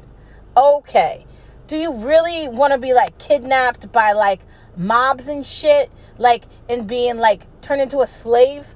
okay. 0.56 1.26
Do 1.68 1.78
you 1.78 1.94
really 1.94 2.48
want 2.48 2.74
to 2.74 2.80
be 2.80 2.94
like 2.94 3.18
kidnapped 3.18 3.92
by 3.92 4.14
like 4.14 4.42
mobs 4.76 5.28
and 5.28 5.46
shit? 5.46 5.92
Like, 6.18 6.44
and 6.70 6.88
being 6.88 7.18
like 7.18 7.46
turned 7.62 7.82
into 7.82 8.00
a 8.00 8.08
slave? 8.08 8.68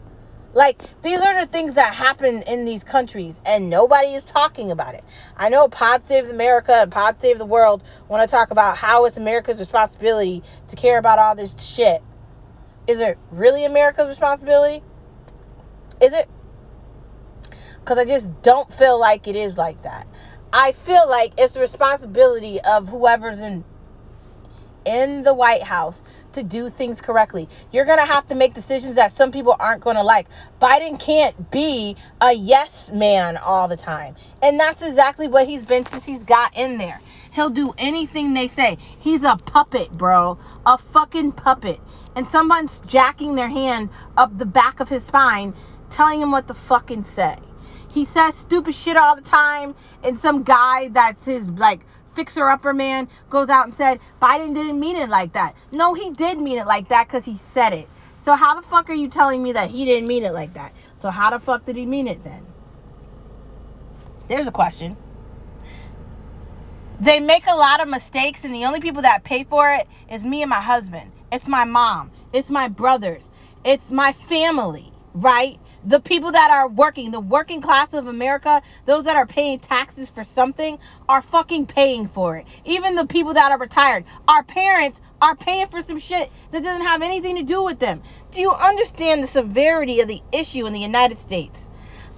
Like, 0.53 0.81
these 1.03 1.22
are 1.22 1.39
the 1.39 1.46
things 1.46 1.75
that 1.75 1.93
happen 1.93 2.41
in 2.43 2.65
these 2.65 2.84
countries, 2.84 3.39
and 3.46 3.69
nobody 3.69 4.15
is 4.15 4.24
talking 4.24 4.72
about 4.72 4.96
it. 4.96 5.03
I 5.36 5.50
know 5.50 5.67
Pod 5.67 6.07
Save 6.07 6.29
America 6.29 6.74
and 6.74 6.91
Pod 6.91 7.22
Save 7.22 7.38
the 7.38 7.46
World 7.46 7.84
want 8.07 8.27
to 8.27 8.34
talk 8.34 8.50
about 8.50 8.75
how 8.75 9.05
it's 9.05 9.17
America's 9.17 9.60
responsibility 9.60 10.41
to 10.69 10.75
care 10.75 10.98
about 10.98 11.19
all 11.19 11.36
this 11.36 11.53
shit. 11.63 12.01
Is 12.88 13.00
it 13.00 13.19
really 13.29 13.65
America's 13.65 14.07
responsibility? 14.07 14.81
Is 16.01 16.13
it? 16.13 16.27
Because 17.79 18.00
I 18.00 18.05
just 18.05 18.41
don't 18.41 18.72
feel 18.74 19.00
like 19.00 19.27
it 19.27 19.36
is 19.36 19.57
like 19.57 19.84
that. 19.84 20.07
I 20.53 20.71
feel 20.71 21.07
like 21.09 21.33
it's 21.37 21.53
the 21.53 21.59
responsibility 21.59 22.59
of 22.61 22.87
whoever's 22.87 23.39
in 23.39 23.63
in 24.85 25.23
the 25.23 25.33
White 25.33 25.63
House 25.63 26.01
to 26.31 26.41
do 26.41 26.69
things 26.69 27.01
correctly. 27.01 27.49
You're 27.73 27.83
going 27.83 27.99
to 27.99 28.05
have 28.05 28.25
to 28.29 28.35
make 28.35 28.53
decisions 28.53 28.95
that 28.95 29.11
some 29.11 29.33
people 29.33 29.53
aren't 29.59 29.81
going 29.81 29.97
to 29.97 30.03
like. 30.03 30.27
Biden 30.61 30.97
can't 30.97 31.51
be 31.51 31.97
a 32.21 32.31
yes 32.31 32.89
man 32.93 33.35
all 33.35 33.67
the 33.67 33.75
time. 33.75 34.15
And 34.41 34.57
that's 34.57 34.81
exactly 34.81 35.27
what 35.27 35.45
he's 35.45 35.63
been 35.63 35.85
since 35.85 36.05
he's 36.05 36.23
got 36.23 36.55
in 36.55 36.77
there. 36.77 37.01
He'll 37.33 37.49
do 37.49 37.73
anything 37.77 38.33
they 38.33 38.47
say. 38.47 38.77
He's 38.99 39.23
a 39.23 39.35
puppet, 39.35 39.91
bro. 39.91 40.37
A 40.65 40.77
fucking 40.77 41.33
puppet. 41.33 41.81
And 42.15 42.25
someone's 42.29 42.79
jacking 42.87 43.35
their 43.35 43.49
hand 43.49 43.89
up 44.15 44.37
the 44.37 44.45
back 44.45 44.79
of 44.79 44.87
his 44.87 45.03
spine 45.03 45.53
telling 45.89 46.21
him 46.21 46.31
what 46.31 46.47
to 46.47 46.53
fucking 46.53 47.03
say. 47.03 47.37
He 47.91 48.06
says 48.06 48.36
stupid 48.36 48.75
shit 48.75 48.98
all 48.98 49.15
the 49.15 49.22
time, 49.22 49.75
and 50.03 50.20
some 50.20 50.44
guy 50.44 50.89
that's 50.89 51.25
his 51.25 51.48
like 51.50 51.86
fixer 52.15 52.50
upper 52.50 52.74
man 52.74 53.08
goes 53.29 53.50
out 53.50 53.65
and 53.65 53.75
said 53.75 54.00
Biden 54.22 54.53
didn't 54.53 54.79
mean 54.79 54.96
it 54.96 55.10
like 55.10 55.34
that. 55.34 55.56
No, 55.72 55.94
he 55.94 56.12
did 56.12 56.39
mean 56.39 56.58
it 56.58 56.65
like 56.65 56.89
that 56.89 57.08
because 57.08 57.25
he 57.25 57.39
said 57.53 57.74
it. 57.74 57.88
So 58.25 58.36
how 58.36 58.60
the 58.60 58.67
fuck 58.67 58.89
are 58.89 58.94
you 58.94 59.08
telling 59.08 59.41
me 59.41 59.53
that 59.53 59.70
he 59.70 59.86
didn't 59.86 60.08
mean 60.08 60.24
it 60.24 60.34
like 60.34 60.53
that? 60.56 60.74
So 61.01 61.10
how 61.10 61.29
the 61.29 61.39
fuck 61.39 61.65
did 61.65 61.75
he 61.75 61.86
mean 61.86 62.08
it 62.08 62.24
then? 62.24 62.46
There's 64.27 64.48
a 64.48 64.51
question. 64.51 64.98
They 67.00 67.20
make 67.20 67.46
a 67.48 67.56
lot 67.56 67.82
of 67.82 67.88
mistakes, 67.88 68.44
and 68.44 68.53
the 68.53 68.65
only 68.65 68.79
people 68.79 69.03
that 69.03 69.24
pay 69.24 69.44
for 69.44 69.72
it 69.74 69.88
is 70.12 70.24
me 70.24 70.41
and 70.41 70.50
my 70.50 70.62
husband. 70.62 71.12
It's 71.32 71.48
my 71.48 71.63
mom. 71.63 72.12
It's 72.34 72.50
my 72.50 72.67
brothers. 72.67 73.24
It's 73.63 73.91
my 73.91 74.13
family, 74.13 74.91
right? 75.13 75.60
The 75.88 76.01
people 76.01 76.34
that 76.34 76.51
are 76.51 76.67
working, 76.67 77.12
the 77.12 77.22
working 77.22 77.62
class 77.62 77.94
of 77.94 78.08
America, 78.08 78.62
those 78.86 79.06
that 79.06 79.15
are 79.15 79.25
paying 79.25 79.58
taxes 79.58 80.10
for 80.10 80.25
something, 80.25 80.77
are 81.08 81.22
fucking 81.22 81.67
paying 81.67 82.10
for 82.10 82.36
it. 82.36 82.46
Even 82.65 82.96
the 82.96 83.06
people 83.06 83.34
that 83.36 83.53
are 83.53 83.58
retired, 83.58 84.03
our 84.27 84.44
parents 84.44 85.00
are 85.22 85.34
paying 85.34 85.67
for 85.67 85.82
some 85.82 85.98
shit 85.98 86.29
that 86.51 86.62
doesn't 86.62 86.86
have 86.86 87.01
anything 87.01 87.38
to 87.38 87.44
do 87.44 87.63
with 87.63 87.79
them. 87.79 88.03
Do 88.32 88.41
you 88.41 88.51
understand 88.51 89.24
the 89.24 89.27
severity 89.27 90.01
of 90.01 90.10
the 90.10 90.22
issue 90.34 90.65
in 90.65 90.74
the 90.74 90.79
United 90.82 91.20
States? 91.20 91.58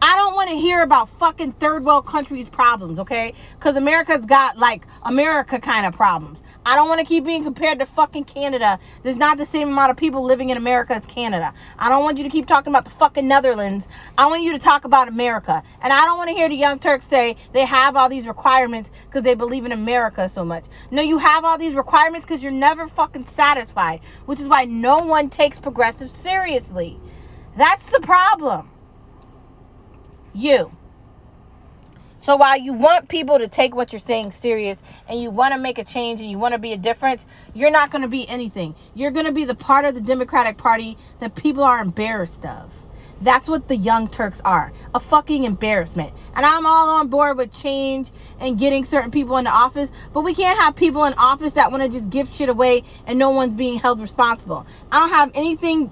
I 0.01 0.15
don't 0.15 0.33
want 0.33 0.49
to 0.49 0.55
hear 0.55 0.81
about 0.81 1.09
fucking 1.19 1.51
third 1.53 1.85
world 1.85 2.07
countries' 2.07 2.49
problems, 2.49 2.97
okay? 2.97 3.35
Because 3.53 3.75
America's 3.75 4.25
got 4.25 4.57
like 4.57 4.87
America 5.03 5.59
kind 5.59 5.85
of 5.85 5.93
problems. 5.93 6.39
I 6.69 6.75
don't 6.75 6.87
want 6.87 6.99
to 6.99 7.05
keep 7.05 7.23
being 7.23 7.41
compared 7.41 7.79
to 7.79 7.87
fucking 7.87 8.25
Canada. 8.25 8.77
There's 9.01 9.17
not 9.17 9.39
the 9.39 9.45
same 9.47 9.69
amount 9.69 9.89
of 9.89 9.97
people 9.97 10.23
living 10.23 10.51
in 10.51 10.57
America 10.57 10.93
as 10.93 11.03
Canada. 11.07 11.51
I 11.79 11.89
don't 11.89 12.03
want 12.03 12.19
you 12.19 12.23
to 12.25 12.29
keep 12.29 12.45
talking 12.45 12.71
about 12.71 12.85
the 12.85 12.91
fucking 12.91 13.27
Netherlands. 13.27 13.87
I 14.19 14.27
want 14.27 14.43
you 14.43 14.51
to 14.51 14.59
talk 14.59 14.85
about 14.85 15.07
America. 15.07 15.63
And 15.81 15.91
I 15.91 16.05
don't 16.05 16.19
want 16.19 16.29
to 16.29 16.35
hear 16.35 16.47
the 16.47 16.53
Young 16.53 16.77
Turks 16.77 17.07
say 17.07 17.37
they 17.53 17.65
have 17.65 17.95
all 17.95 18.07
these 18.07 18.27
requirements 18.27 18.91
because 19.07 19.23
they 19.23 19.33
believe 19.33 19.65
in 19.65 19.71
America 19.71 20.29
so 20.29 20.45
much. 20.45 20.65
No, 20.91 21.01
you 21.01 21.17
have 21.17 21.43
all 21.43 21.57
these 21.57 21.73
requirements 21.73 22.27
because 22.27 22.43
you're 22.43 22.51
never 22.51 22.87
fucking 22.87 23.25
satisfied, 23.25 24.01
which 24.27 24.39
is 24.39 24.47
why 24.47 24.65
no 24.65 24.99
one 24.99 25.31
takes 25.31 25.57
progressive 25.57 26.11
seriously. 26.11 26.99
That's 27.57 27.89
the 27.89 27.99
problem 28.01 28.69
you. 30.35 30.71
So 32.29 32.35
while 32.35 32.59
you 32.59 32.73
want 32.73 33.09
people 33.09 33.39
to 33.39 33.47
take 33.47 33.75
what 33.75 33.91
you're 33.91 33.99
saying 33.99 34.33
serious 34.33 34.77
and 35.07 35.19
you 35.19 35.31
want 35.31 35.55
to 35.55 35.59
make 35.59 35.79
a 35.79 35.83
change 35.83 36.21
and 36.21 36.29
you 36.29 36.37
want 36.37 36.51
to 36.51 36.59
be 36.59 36.73
a 36.73 36.77
difference, 36.77 37.25
you're 37.55 37.71
not 37.71 37.89
going 37.89 38.03
to 38.03 38.07
be 38.07 38.29
anything. 38.29 38.75
You're 38.93 39.09
going 39.09 39.25
to 39.25 39.31
be 39.31 39.45
the 39.45 39.55
part 39.55 39.85
of 39.85 39.95
the 39.95 40.01
Democratic 40.01 40.55
Party 40.55 40.95
that 41.21 41.33
people 41.33 41.63
are 41.63 41.81
embarrassed 41.81 42.45
of. 42.45 42.71
That's 43.19 43.49
what 43.49 43.67
the 43.67 43.75
Young 43.75 44.07
Turks 44.09 44.41
are 44.45 44.71
a 44.93 44.99
fucking 44.99 45.43
embarrassment. 45.43 46.13
And 46.35 46.45
I'm 46.45 46.67
all 46.67 46.99
on 46.99 47.07
board 47.07 47.35
with 47.35 47.51
change 47.51 48.11
and 48.39 48.59
getting 48.59 48.85
certain 48.85 49.09
people 49.09 49.37
into 49.37 49.49
office, 49.49 49.89
but 50.13 50.21
we 50.21 50.35
can't 50.35 50.59
have 50.59 50.75
people 50.75 51.05
in 51.05 51.15
office 51.15 51.53
that 51.53 51.71
want 51.71 51.81
to 51.81 51.89
just 51.89 52.11
give 52.11 52.29
shit 52.29 52.49
away 52.49 52.83
and 53.07 53.17
no 53.17 53.31
one's 53.31 53.55
being 53.55 53.79
held 53.79 53.99
responsible. 53.99 54.67
I 54.91 54.99
don't 54.99 55.09
have 55.09 55.31
anything 55.33 55.89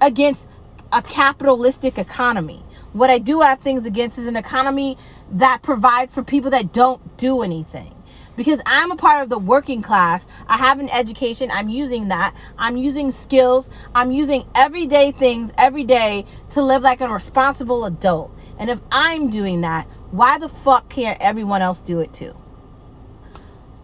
against 0.00 0.46
a 0.92 1.02
capitalistic 1.02 1.98
economy. 1.98 2.62
What 2.92 3.10
I 3.10 3.18
do 3.18 3.40
have 3.40 3.60
things 3.60 3.86
against 3.86 4.18
is 4.18 4.26
an 4.26 4.36
economy 4.36 4.98
that 5.32 5.62
provides 5.62 6.12
for 6.12 6.24
people 6.24 6.50
that 6.50 6.72
don't 6.72 7.16
do 7.16 7.42
anything. 7.42 7.94
Because 8.36 8.60
I'm 8.64 8.90
a 8.90 8.96
part 8.96 9.22
of 9.22 9.28
the 9.28 9.38
working 9.38 9.82
class. 9.82 10.26
I 10.48 10.56
have 10.56 10.80
an 10.80 10.88
education. 10.88 11.50
I'm 11.52 11.68
using 11.68 12.08
that. 12.08 12.34
I'm 12.58 12.76
using 12.76 13.10
skills. 13.10 13.68
I'm 13.94 14.10
using 14.10 14.44
everyday 14.54 15.12
things 15.12 15.52
every 15.58 15.84
day 15.84 16.24
to 16.50 16.62
live 16.62 16.82
like 16.82 17.00
a 17.00 17.08
responsible 17.08 17.84
adult. 17.84 18.34
And 18.58 18.70
if 18.70 18.80
I'm 18.90 19.30
doing 19.30 19.60
that, 19.60 19.86
why 20.10 20.38
the 20.38 20.48
fuck 20.48 20.88
can't 20.88 21.20
everyone 21.20 21.62
else 21.62 21.80
do 21.80 22.00
it 22.00 22.12
too? 22.12 22.34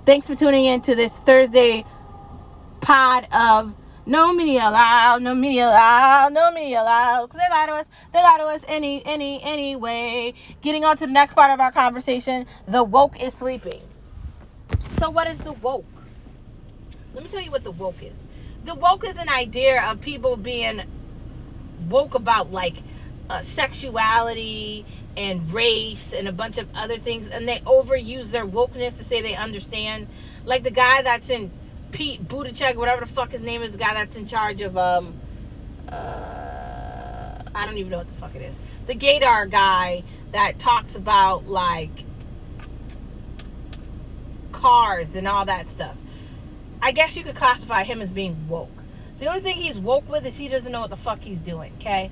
Thanks 0.06 0.26
for 0.26 0.34
tuning 0.34 0.64
in 0.64 0.80
to 0.82 0.94
this 0.94 1.12
Thursday 1.12 1.84
pod 2.80 3.28
of 3.32 3.75
no 4.06 4.32
media 4.32 4.68
allowed, 4.68 5.22
no 5.22 5.34
media 5.34 5.68
allowed, 5.68 6.32
no 6.32 6.52
media 6.52 6.80
allowed. 6.80 7.28
Cause 7.28 7.40
they 7.40 7.50
lie 7.50 7.66
to 7.66 7.72
us, 7.72 7.86
they 8.12 8.22
lie 8.22 8.38
to 8.38 8.44
us 8.44 8.62
any, 8.68 9.04
any, 9.04 9.42
anyway. 9.42 10.32
Getting 10.62 10.84
on 10.84 10.96
to 10.98 11.06
the 11.06 11.12
next 11.12 11.34
part 11.34 11.50
of 11.50 11.60
our 11.60 11.72
conversation, 11.72 12.46
the 12.68 12.84
woke 12.84 13.20
is 13.20 13.34
sleeping. 13.34 13.82
So 14.98 15.10
what 15.10 15.26
is 15.26 15.38
the 15.38 15.52
woke? 15.52 15.84
Let 17.14 17.25
me 17.25 17.30
tell 17.30 17.42
you 17.42 17.50
what 17.50 17.64
the 17.64 17.72
woke 17.72 18.02
is. 18.02 18.16
The 18.64 18.75
woke 18.75 19.06
is 19.06 19.16
an 19.16 19.28
idea 19.28 19.82
of 19.90 20.00
people 20.00 20.36
being 20.36 20.82
woke 21.88 22.14
about 22.14 22.52
like 22.52 22.76
uh, 23.28 23.42
sexuality 23.42 24.84
and 25.16 25.52
race 25.52 26.12
and 26.12 26.28
a 26.28 26.32
bunch 26.32 26.58
of 26.58 26.68
other 26.75 26.98
things, 26.98 27.26
and 27.28 27.48
they 27.48 27.58
overuse 27.60 28.30
their 28.30 28.46
wokeness 28.46 28.96
to 28.98 29.04
say 29.04 29.20
they 29.20 29.34
understand. 29.34 30.06
Like 30.44 30.62
the 30.62 30.70
guy 30.70 31.02
that's 31.02 31.28
in 31.30 31.50
Pete 31.97 32.29
Buttigieg, 32.29 32.76
whatever 32.76 33.07
the 33.07 33.11
fuck 33.11 33.33
his 33.33 33.41
name 33.41 33.62
is, 33.62 33.73
the 33.73 33.79
guy 33.79 33.95
that's 33.95 34.15
in 34.17 34.26
charge 34.26 34.61
of 34.61 34.76
um 34.76 35.15
uh 35.88 37.38
I 37.55 37.65
don't 37.65 37.79
even 37.79 37.91
know 37.91 37.97
what 37.97 38.07
the 38.07 38.21
fuck 38.21 38.35
it 38.35 38.43
is. 38.43 38.55
The 38.87 38.95
Gator 38.95 39.47
guy 39.47 40.05
that 40.33 40.59
talks 40.59 40.95
about 40.95 41.47
like 41.47 42.05
cars 44.53 45.15
and 45.15 45.26
all 45.26 45.47
that 45.47 45.71
stuff. 45.71 45.97
I 46.83 46.93
guess 46.93 47.17
you 47.17 47.25
could 47.25 47.35
classify 47.35 47.83
him 47.85 48.03
as 48.03 48.11
being 48.11 48.47
woke. 48.47 48.69
The 49.19 49.29
only 49.29 49.41
thing 49.41 49.57
he's 49.57 49.79
woke 49.79 50.07
with 50.07 50.26
is 50.26 50.37
he 50.37 50.49
doesn't 50.49 50.71
know 50.71 50.83
what 50.83 50.91
the 50.91 50.97
fuck 50.97 51.23
he's 51.23 51.41
doing, 51.41 51.73
okay? 51.81 52.11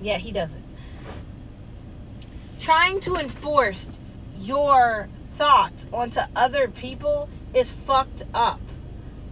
Yeah, 0.00 0.16
he 0.16 0.32
doesn't. 0.32 0.64
Trying 2.58 3.00
to 3.00 3.16
enforce 3.16 3.86
your 4.38 5.10
thoughts 5.36 5.84
onto 5.92 6.20
other 6.34 6.68
people 6.68 7.28
is 7.52 7.70
fucked 7.70 8.22
up. 8.32 8.60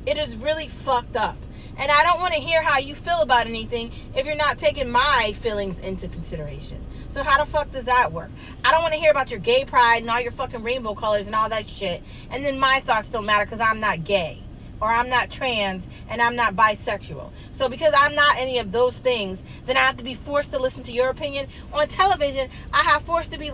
It 0.06 0.18
is 0.18 0.36
really 0.36 0.68
fucked 0.68 1.16
up. 1.16 1.36
And 1.76 1.92
I 1.92 2.02
don't 2.02 2.20
want 2.20 2.34
to 2.34 2.40
hear 2.40 2.62
how 2.62 2.78
you 2.78 2.94
feel 2.96 3.20
about 3.20 3.46
anything 3.46 3.92
if 4.14 4.26
you're 4.26 4.34
not 4.34 4.58
taking 4.58 4.90
my 4.90 5.34
feelings 5.40 5.78
into 5.78 6.08
consideration. 6.08 6.84
So 7.12 7.22
how 7.22 7.42
the 7.42 7.50
fuck 7.50 7.70
does 7.70 7.84
that 7.84 8.12
work? 8.12 8.30
I 8.64 8.72
don't 8.72 8.82
want 8.82 8.94
to 8.94 9.00
hear 9.00 9.12
about 9.12 9.30
your 9.30 9.38
gay 9.38 9.64
pride 9.64 10.02
and 10.02 10.10
all 10.10 10.20
your 10.20 10.32
fucking 10.32 10.64
rainbow 10.64 10.94
colors 10.94 11.26
and 11.26 11.36
all 11.36 11.48
that 11.50 11.68
shit. 11.68 12.02
And 12.30 12.44
then 12.44 12.58
my 12.58 12.80
thoughts 12.80 13.10
don't 13.10 13.26
matter 13.26 13.44
because 13.44 13.60
I'm 13.60 13.80
not 13.80 14.02
gay 14.02 14.42
or 14.80 14.88
I'm 14.88 15.08
not 15.08 15.30
trans 15.30 15.84
and 16.08 16.20
I'm 16.20 16.36
not 16.36 16.56
bisexual. 16.56 17.30
So 17.52 17.68
because 17.68 17.94
I'm 17.96 18.14
not 18.14 18.38
any 18.38 18.58
of 18.58 18.72
those 18.72 18.96
things, 18.98 19.38
then 19.66 19.76
I 19.76 19.80
have 19.80 19.98
to 19.98 20.04
be 20.04 20.14
forced 20.14 20.50
to 20.52 20.58
listen 20.58 20.82
to 20.84 20.92
your 20.92 21.10
opinion. 21.10 21.46
On 21.72 21.86
television, 21.86 22.48
I 22.72 22.82
have 22.82 23.02
forced 23.02 23.32
to 23.32 23.38
be 23.38 23.52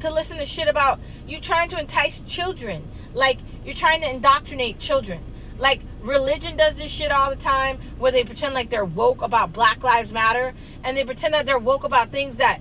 to 0.00 0.12
listen 0.12 0.38
to 0.38 0.46
shit 0.46 0.68
about 0.68 1.00
you 1.26 1.40
trying 1.40 1.70
to 1.70 1.78
entice 1.78 2.20
children. 2.22 2.82
Like 3.14 3.38
you're 3.64 3.74
trying 3.74 4.02
to 4.02 4.10
indoctrinate 4.10 4.78
children. 4.78 5.20
Like 5.58 5.80
religion 6.00 6.56
does 6.56 6.74
this 6.74 6.90
shit 6.90 7.10
all 7.10 7.30
the 7.30 7.36
time 7.36 7.78
where 7.98 8.12
they 8.12 8.24
pretend 8.24 8.54
like 8.54 8.70
they're 8.70 8.84
woke 8.84 9.22
about 9.22 9.52
Black 9.52 9.82
Lives 9.82 10.12
Matter 10.12 10.52
and 10.84 10.96
they 10.96 11.04
pretend 11.04 11.34
that 11.34 11.46
they're 11.46 11.58
woke 11.58 11.84
about 11.84 12.10
things 12.10 12.36
that 12.36 12.60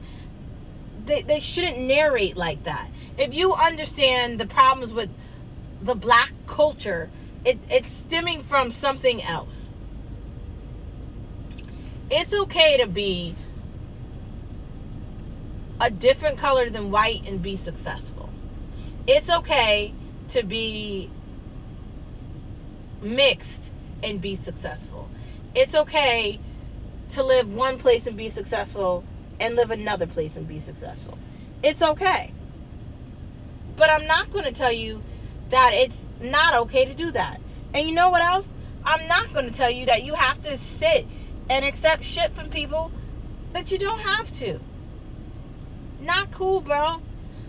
they, 1.06 1.22
they 1.22 1.40
shouldn't 1.40 1.78
narrate 1.78 2.38
like 2.38 2.64
that. 2.64 2.90
If 3.18 3.34
you 3.34 3.54
understand 3.54 4.40
the 4.40 4.48
problems 4.48 4.94
with 4.94 5.10
the 5.82 5.96
black 5.96 6.32
culture, 6.48 7.10
it, 7.44 7.60
it's 7.70 7.90
stemming 7.90 8.44
from 8.44 8.72
something 8.72 9.22
else. 9.24 9.54
It's 12.10 12.34
okay 12.34 12.78
to 12.78 12.88
be 12.88 13.36
a 15.80 15.92
different 15.92 16.38
color 16.38 16.70
than 16.70 16.92
white 16.92 17.24
and 17.28 17.42
be 17.42 17.58
successful. 17.58 18.30
It's 19.08 19.30
okay 19.30 19.94
to 20.30 20.44
be 20.44 21.10
mixed 23.06 23.72
and 24.04 24.20
be 24.20 24.36
successful. 24.36 25.10
It's 25.54 25.76
okay 25.76 26.40
to 27.12 27.24
live 27.24 27.52
one 27.52 27.78
place 27.78 28.08
and 28.08 28.18
be 28.18 28.30
successful 28.30 29.04
and 29.40 29.56
live 29.56 29.72
another 29.72 30.08
place 30.08 30.36
and 30.36 30.48
be 30.48 30.60
successful. 30.60 31.18
It's 31.64 31.82
okay. 31.82 32.34
But 33.78 33.90
I'm 33.90 34.08
not 34.08 34.32
going 34.32 34.46
to 34.46 34.52
tell 34.52 34.72
you 34.72 35.02
that 35.50 35.72
it's 35.74 35.96
not 36.20 36.56
okay 36.62 36.86
to 36.86 36.94
do 36.94 37.12
that. 37.12 37.40
And 37.74 37.88
you 37.88 37.94
know 37.94 38.10
what 38.10 38.22
else? 38.22 38.48
I'm 38.84 39.08
not 39.08 39.34
going 39.34 39.48
to 39.48 39.54
tell 39.54 39.70
you 39.70 39.88
that 39.88 40.04
you 40.04 40.16
have 40.16 40.42
to 40.44 40.58
sit 40.58 41.06
and 41.50 41.66
accept 41.66 42.04
shit 42.04 42.34
from 42.34 42.50
people 42.50 42.92
that 43.54 43.72
you 43.72 43.80
don't 43.80 44.02
have 44.02 44.32
to. 44.34 44.60
Not 46.02 46.32
cool, 46.32 46.62
bro. 46.62 47.02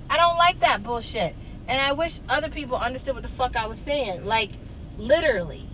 I 0.09 0.17
don't 0.17 0.37
like 0.37 0.61
that 0.61 0.83
bullshit. 0.83 1.35
And 1.69 1.81
I 1.81 1.93
wish 1.93 2.19
other 2.29 2.49
people 2.49 2.77
understood 2.77 3.15
what 3.15 3.23
the 3.23 3.29
fuck 3.29 3.57
I 3.57 3.67
was 3.67 3.79
saying. 3.79 4.25
Like, 4.25 4.51
Literally. 4.99 5.67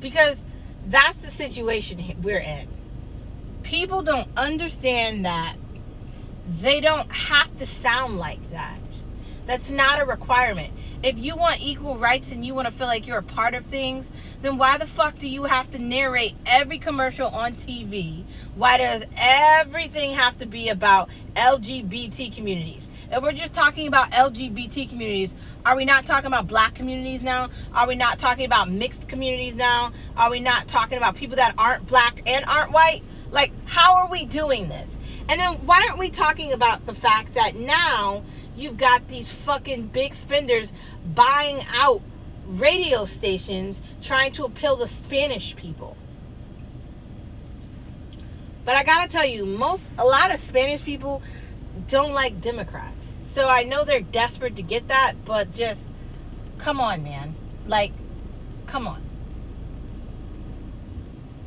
Because 0.00 0.36
that's 0.86 1.18
the 1.18 1.30
situation 1.30 2.16
we're 2.22 2.38
in. 2.38 2.68
People 3.62 4.02
don't 4.02 4.28
understand 4.36 5.24
that 5.24 5.56
they 6.60 6.80
don't 6.80 7.10
have 7.10 7.56
to 7.58 7.66
sound 7.66 8.18
like 8.18 8.50
that. 8.50 8.78
That's 9.46 9.70
not 9.70 10.00
a 10.00 10.04
requirement. 10.04 10.72
If 11.02 11.18
you 11.18 11.36
want 11.36 11.62
equal 11.62 11.98
rights 11.98 12.30
and 12.32 12.44
you 12.44 12.54
want 12.54 12.68
to 12.68 12.72
feel 12.72 12.86
like 12.86 13.06
you're 13.06 13.18
a 13.18 13.22
part 13.22 13.54
of 13.54 13.64
things, 13.66 14.08
then 14.40 14.56
why 14.56 14.78
the 14.78 14.86
fuck 14.86 15.18
do 15.18 15.28
you 15.28 15.44
have 15.44 15.70
to 15.72 15.78
narrate 15.78 16.34
every 16.46 16.78
commercial 16.78 17.28
on 17.28 17.54
TV? 17.54 18.24
Why 18.54 18.78
does 18.78 19.02
everything 19.16 20.12
have 20.14 20.38
to 20.38 20.46
be 20.46 20.68
about 20.68 21.10
LGBT 21.34 22.34
communities? 22.34 22.81
If 23.12 23.22
we're 23.22 23.32
just 23.32 23.52
talking 23.52 23.88
about 23.88 24.10
LGBT 24.10 24.88
communities, 24.88 25.34
are 25.66 25.76
we 25.76 25.84
not 25.84 26.06
talking 26.06 26.28
about 26.28 26.46
black 26.46 26.74
communities 26.74 27.22
now? 27.22 27.50
Are 27.74 27.86
we 27.86 27.94
not 27.94 28.18
talking 28.18 28.46
about 28.46 28.70
mixed 28.70 29.06
communities 29.06 29.54
now? 29.54 29.92
Are 30.16 30.30
we 30.30 30.40
not 30.40 30.66
talking 30.66 30.96
about 30.96 31.14
people 31.14 31.36
that 31.36 31.54
aren't 31.58 31.86
black 31.86 32.22
and 32.26 32.42
aren't 32.46 32.72
white? 32.72 33.02
Like, 33.30 33.52
how 33.66 33.96
are 33.96 34.08
we 34.08 34.24
doing 34.24 34.68
this? 34.68 34.88
And 35.28 35.38
then 35.38 35.66
why 35.66 35.86
aren't 35.86 35.98
we 35.98 36.08
talking 36.08 36.54
about 36.54 36.86
the 36.86 36.94
fact 36.94 37.34
that 37.34 37.54
now 37.54 38.24
you've 38.56 38.78
got 38.78 39.06
these 39.08 39.30
fucking 39.30 39.88
big 39.88 40.14
spenders 40.14 40.72
buying 41.14 41.60
out 41.70 42.00
radio 42.46 43.04
stations 43.04 43.78
trying 44.00 44.32
to 44.32 44.44
appeal 44.44 44.78
to 44.78 44.88
Spanish 44.88 45.54
people. 45.54 45.96
But 48.64 48.76
I 48.76 48.84
gotta 48.84 49.10
tell 49.10 49.26
you, 49.26 49.44
most 49.44 49.84
a 49.98 50.04
lot 50.04 50.32
of 50.32 50.40
Spanish 50.40 50.82
people 50.82 51.22
don't 51.88 52.12
like 52.12 52.40
Democrats. 52.40 53.01
So 53.34 53.48
I 53.48 53.62
know 53.62 53.84
they're 53.84 54.00
desperate 54.00 54.56
to 54.56 54.62
get 54.62 54.88
that, 54.88 55.14
but 55.24 55.52
just 55.54 55.80
come 56.58 56.80
on, 56.80 57.02
man. 57.02 57.34
Like, 57.66 57.92
come 58.66 58.86
on. 58.86 59.00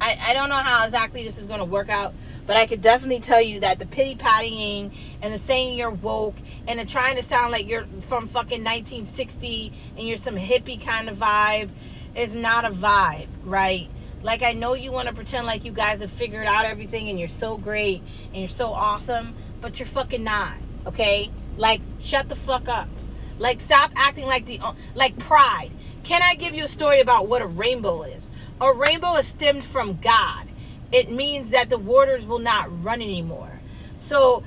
I, 0.01 0.17
I 0.19 0.33
don't 0.33 0.49
know 0.49 0.55
how 0.55 0.85
exactly 0.85 1.23
this 1.23 1.37
is 1.37 1.45
going 1.45 1.59
to 1.59 1.65
work 1.65 1.89
out, 1.89 2.13
but 2.47 2.57
I 2.57 2.65
could 2.65 2.81
definitely 2.81 3.21
tell 3.21 3.41
you 3.41 3.61
that 3.61 3.79
the 3.79 3.85
pity 3.85 4.15
pattying 4.15 4.91
and 5.21 5.33
the 5.33 5.39
saying 5.39 5.77
you're 5.77 5.91
woke 5.91 6.35
and 6.67 6.79
the 6.79 6.85
trying 6.85 7.15
to 7.17 7.23
sound 7.23 7.51
like 7.51 7.67
you're 7.67 7.85
from 8.07 8.27
fucking 8.27 8.63
1960 8.63 9.71
and 9.97 10.07
you're 10.07 10.17
some 10.17 10.35
hippie 10.35 10.83
kind 10.83 11.07
of 11.07 11.17
vibe 11.17 11.69
is 12.15 12.33
not 12.33 12.65
a 12.65 12.71
vibe, 12.71 13.27
right? 13.43 13.89
Like 14.21 14.41
I 14.41 14.53
know 14.53 14.73
you 14.73 14.91
want 14.91 15.07
to 15.07 15.13
pretend 15.13 15.45
like 15.45 15.65
you 15.65 15.71
guys 15.71 16.01
have 16.01 16.11
figured 16.11 16.47
out 16.47 16.65
everything 16.65 17.09
and 17.09 17.19
you're 17.19 17.27
so 17.27 17.57
great 17.57 18.01
and 18.31 18.41
you're 18.41 18.49
so 18.49 18.73
awesome, 18.73 19.35
but 19.61 19.79
you're 19.79 19.87
fucking 19.87 20.23
not, 20.23 20.53
okay? 20.87 21.31
Like 21.57 21.81
shut 21.99 22.29
the 22.29 22.35
fuck 22.35 22.69
up. 22.69 22.89
Like 23.37 23.61
stop 23.61 23.91
acting 23.95 24.25
like 24.25 24.45
the 24.45 24.61
like 24.95 25.17
pride. 25.17 25.71
Can 26.03 26.21
I 26.23 26.35
give 26.35 26.53
you 26.53 26.65
a 26.65 26.69
story 26.69 27.01
about 27.01 27.27
what 27.27 27.41
a 27.41 27.47
rainbow 27.47 28.03
is? 28.03 28.23
A 28.61 28.73
rainbow 28.73 29.15
is 29.15 29.27
stemmed 29.27 29.65
from 29.65 29.97
God. 29.97 30.45
It 30.91 31.11
means 31.11 31.49
that 31.51 31.69
the 31.69 31.77
waters 31.77 32.25
will 32.25 32.39
not 32.39 32.83
run 32.83 33.01
anymore. 33.01 33.61
So 33.97 34.43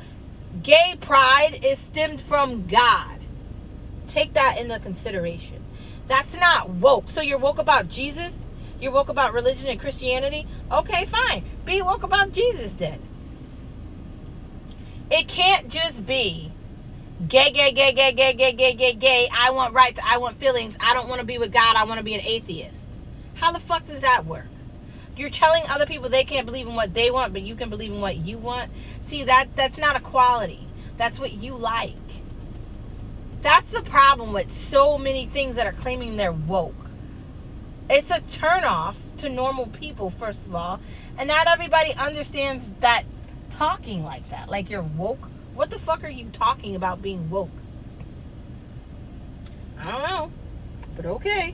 gay 0.63 0.95
pride 1.01 1.59
is 1.63 1.79
stemmed 1.81 2.21
from 2.21 2.67
God. 2.67 3.19
Take 4.09 4.35
that 4.35 4.57
into 4.59 4.81
consideration. 4.81 5.59
That's 6.07 6.35
not 6.35 6.71
woke. 6.71 7.11
So 7.11 7.21
you're 7.21 7.39
woke 7.39 7.59
about 7.59 7.89
Jesus? 7.89 8.33
You're 8.81 8.93
woke 8.93 9.11
about 9.11 9.35
religion 9.35 9.69
and 9.69 9.79
Christianity? 9.81 10.47
Okay, 10.73 11.07
fine. 11.07 11.45
Be 11.65 11.83
woke 11.83 12.05
about 12.05 12.33
Jesus 12.33 12.73
then. 12.75 13.01
It 15.11 15.29
can't 15.29 15.69
just 15.69 16.05
be 16.07 16.48
gay, 17.27 17.51
gay, 17.51 17.73
gay, 17.73 17.93
gay, 17.93 18.13
gay, 18.13 18.33
gay, 18.33 18.53
gay, 18.53 18.75
gay, 18.75 18.95
gay. 18.95 19.29
I 19.33 19.51
want 19.51 19.75
rights. 19.75 19.99
I 20.05 20.19
want 20.19 20.39
feelings. 20.39 20.77
I 20.81 20.95
don't 20.95 21.09
want 21.09 21.21
to 21.21 21.27
be 21.27 21.39
with 21.39 21.53
God. 21.53 21.77
I 21.77 21.85
want 21.85 21.99
to 21.99 22.05
be 22.05 22.15
an 22.15 22.21
atheist. 22.21 22.75
How 23.35 23.53
the 23.53 23.61
fuck 23.61 23.87
does 23.87 24.03
that 24.03 24.27
work? 24.27 24.47
You're 25.17 25.31
telling 25.31 25.65
other 25.69 25.87
people 25.87 26.09
they 26.09 26.25
can't 26.25 26.47
believe 26.47 26.69
in 26.69 26.77
what 26.77 26.95
they 26.95 27.11
want, 27.11 27.33
but 27.33 27.43
you 27.43 27.57
can 27.57 27.71
believe 27.71 27.91
in 27.91 28.01
what 28.01 28.17
you 28.17 28.39
want. 28.39 28.71
See 29.07 29.25
that 29.25 29.49
that's 29.57 29.79
not 29.79 29.97
equality. 29.97 30.61
That's 30.97 31.19
what 31.19 31.33
you 31.33 31.57
like. 31.57 31.95
That's 33.43 33.71
the 33.71 33.83
problem 33.83 34.33
with 34.33 34.53
so 34.53 34.99
many 34.99 35.27
things 35.27 35.57
that 35.57 35.67
are 35.67 35.73
claiming 35.73 36.17
they're 36.17 36.33
woke. 36.33 36.75
It's 37.91 38.11
a 38.11 38.21
turnoff 38.21 38.97
to 39.19 39.29
normal 39.29 39.67
people, 39.69 40.11
first 40.11 40.45
of 40.45 40.55
all, 40.55 40.81
and 41.17 41.29
not 41.29 41.47
everybody 41.49 41.95
understands 41.95 42.73
that 42.81 43.05
talking 43.51 44.05
like 44.05 44.29
that. 44.31 44.51
Like 44.51 44.71
you're 44.71 44.83
woke. 44.83 45.29
What 45.59 45.71
the 45.71 45.79
fuck 45.81 46.05
are 46.05 46.09
you 46.09 46.31
talking 46.33 46.77
about 46.77 47.03
being 47.03 47.31
woke? 47.31 47.51
I 49.77 49.91
don't 49.91 50.03
know, 50.03 50.31
but 50.95 51.05
okay. 51.05 51.53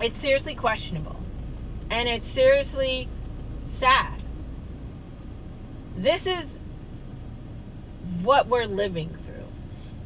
It's 0.00 0.18
seriously 0.18 0.54
questionable. 0.54 1.20
And 1.90 2.08
it's 2.08 2.30
seriously 2.30 3.10
sad. 3.78 4.22
This 5.98 6.26
is 6.26 6.46
what 8.22 8.46
we're 8.46 8.64
living 8.64 9.10
through 9.10 9.48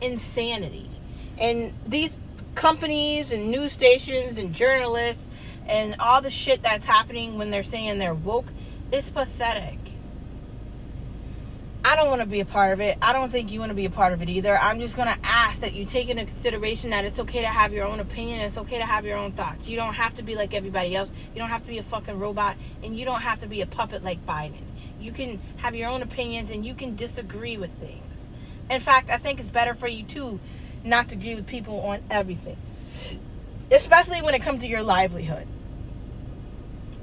insanity. 0.00 0.90
And 1.38 1.72
these 1.86 2.16
companies 2.56 3.30
and 3.30 3.52
news 3.52 3.70
stations 3.70 4.38
and 4.38 4.52
journalists 4.52 5.22
and 5.68 5.94
all 6.00 6.20
the 6.20 6.32
shit 6.32 6.62
that's 6.62 6.84
happening 6.84 7.38
when 7.38 7.52
they're 7.52 7.62
saying 7.62 8.00
they're 8.00 8.12
woke 8.12 8.48
is 8.94 9.10
pathetic. 9.10 9.78
I 11.84 11.96
don't 11.96 12.08
want 12.08 12.22
to 12.22 12.26
be 12.26 12.40
a 12.40 12.46
part 12.46 12.72
of 12.72 12.80
it. 12.80 12.96
I 13.02 13.12
don't 13.12 13.28
think 13.28 13.50
you 13.52 13.60
want 13.60 13.70
to 13.70 13.74
be 13.74 13.84
a 13.84 13.90
part 13.90 14.14
of 14.14 14.22
it 14.22 14.28
either. 14.28 14.56
I'm 14.56 14.80
just 14.80 14.96
going 14.96 15.08
to 15.08 15.18
ask 15.22 15.60
that 15.60 15.74
you 15.74 15.84
take 15.84 16.08
into 16.08 16.24
consideration 16.24 16.90
that 16.90 17.04
it's 17.04 17.20
okay 17.20 17.42
to 17.42 17.48
have 17.48 17.72
your 17.72 17.84
own 17.84 18.00
opinion. 18.00 18.40
It's 18.40 18.56
okay 18.56 18.78
to 18.78 18.86
have 18.86 19.04
your 19.04 19.18
own 19.18 19.32
thoughts. 19.32 19.68
You 19.68 19.76
don't 19.76 19.92
have 19.92 20.14
to 20.14 20.22
be 20.22 20.34
like 20.34 20.54
everybody 20.54 20.96
else. 20.96 21.10
You 21.34 21.40
don't 21.40 21.50
have 21.50 21.62
to 21.62 21.68
be 21.68 21.78
a 21.78 21.82
fucking 21.82 22.18
robot. 22.18 22.56
And 22.82 22.96
you 22.96 23.04
don't 23.04 23.20
have 23.20 23.40
to 23.40 23.48
be 23.48 23.60
a 23.60 23.66
puppet 23.66 24.02
like 24.02 24.24
Biden. 24.24 24.62
You 24.98 25.12
can 25.12 25.40
have 25.56 25.74
your 25.74 25.90
own 25.90 26.00
opinions 26.02 26.48
and 26.48 26.64
you 26.64 26.74
can 26.74 26.96
disagree 26.96 27.58
with 27.58 27.70
things. 27.80 28.00
In 28.70 28.80
fact, 28.80 29.10
I 29.10 29.18
think 29.18 29.40
it's 29.40 29.48
better 29.48 29.74
for 29.74 29.88
you 29.88 30.04
too 30.04 30.40
not 30.84 31.08
to 31.10 31.16
agree 31.16 31.34
with 31.34 31.46
people 31.46 31.80
on 31.80 32.00
everything, 32.10 32.56
especially 33.70 34.22
when 34.22 34.34
it 34.34 34.42
comes 34.42 34.62
to 34.62 34.68
your 34.68 34.82
livelihood. 34.82 35.46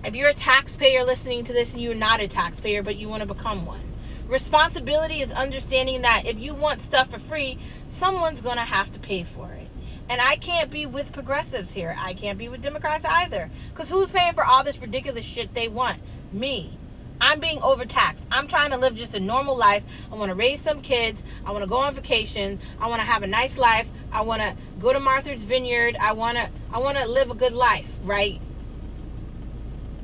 If 0.04 0.16
you're 0.16 0.30
a 0.30 0.34
taxpayer 0.34 1.04
listening 1.04 1.44
to 1.44 1.54
this 1.54 1.74
and 1.74 1.82
you're 1.82 1.94
not 1.94 2.22
a 2.22 2.28
taxpayer 2.28 2.82
but 2.82 2.96
you 2.96 3.08
want 3.08 3.22
to 3.22 3.28
become 3.28 3.68
one, 3.68 3.84
responsibility 4.28 5.22
is 5.22 5.32
understanding 5.32 6.02
that 6.02 6.26
if 6.26 6.40
you 6.40 6.56
want 6.56 6.82
stuff 6.82 7.12
for 7.12 7.20
free, 7.20 7.60
someone's 7.88 8.42
going 8.42 8.58
to 8.58 8.64
have 8.64 8.92
to 8.94 9.00
pay 9.00 9.24
for 9.24 9.52
it. 9.54 9.68
And 10.10 10.20
I 10.20 10.38
can't 10.38 10.72
be 10.72 10.88
with 10.88 11.14
progressives 11.14 11.72
here. 11.72 11.96
I 12.00 12.16
can't 12.16 12.40
be 12.40 12.50
with 12.50 12.64
Democrats 12.64 13.06
either. 13.08 13.52
Because 13.70 13.90
who's 13.90 14.10
paying 14.10 14.34
for 14.34 14.44
all 14.44 14.64
this 14.64 14.80
ridiculous 14.80 15.24
shit 15.24 15.54
they 15.54 15.68
want? 15.68 16.02
Me. 16.34 16.76
I'm 17.22 17.40
being 17.40 17.62
overtaxed. 17.62 18.24
I'm 18.32 18.48
trying 18.48 18.72
to 18.72 18.78
live 18.78 18.96
just 18.96 19.14
a 19.14 19.20
normal 19.20 19.56
life. 19.56 19.84
I 20.12 20.16
want 20.16 20.30
to 20.30 20.36
raise 20.36 20.62
some 20.62 20.82
kids. 20.82 21.24
I 21.46 21.52
want 21.52 21.64
to 21.64 21.70
go 21.70 21.78
on 21.78 21.94
vacation. 21.94 22.60
I 22.80 22.88
want 22.88 23.02
to 23.02 23.06
have 23.06 23.22
a 23.22 23.28
nice 23.28 23.56
life. 23.56 23.88
I 24.12 24.22
want 24.22 24.42
to 24.42 24.56
go 24.80 24.92
to 24.92 25.00
Martha's 25.00 25.42
Vineyard. 25.42 25.96
I 26.00 26.14
want 26.14 26.40
to 26.40 26.50
I 26.74 26.80
want 26.80 26.98
to 26.98 27.06
live 27.06 27.30
a 27.30 27.36
good 27.36 27.54
life, 27.54 27.88
right? 28.04 28.42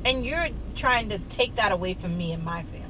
And 0.04 0.24
you're 0.24 0.48
trying 0.74 1.10
to 1.10 1.18
take 1.18 1.56
that 1.56 1.72
away 1.72 1.94
from 1.94 2.16
me 2.16 2.32
and 2.32 2.44
my 2.44 2.62
family. 2.62 2.88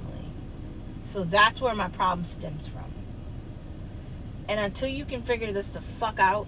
So 1.12 1.24
that's 1.24 1.60
where 1.60 1.74
my 1.74 1.88
problem 1.88 2.26
stems 2.26 2.66
from. 2.66 2.84
And 4.48 4.60
until 4.60 4.88
you 4.88 5.04
can 5.04 5.22
figure 5.22 5.52
this 5.52 5.70
the 5.70 5.80
fuck 5.80 6.18
out, 6.18 6.46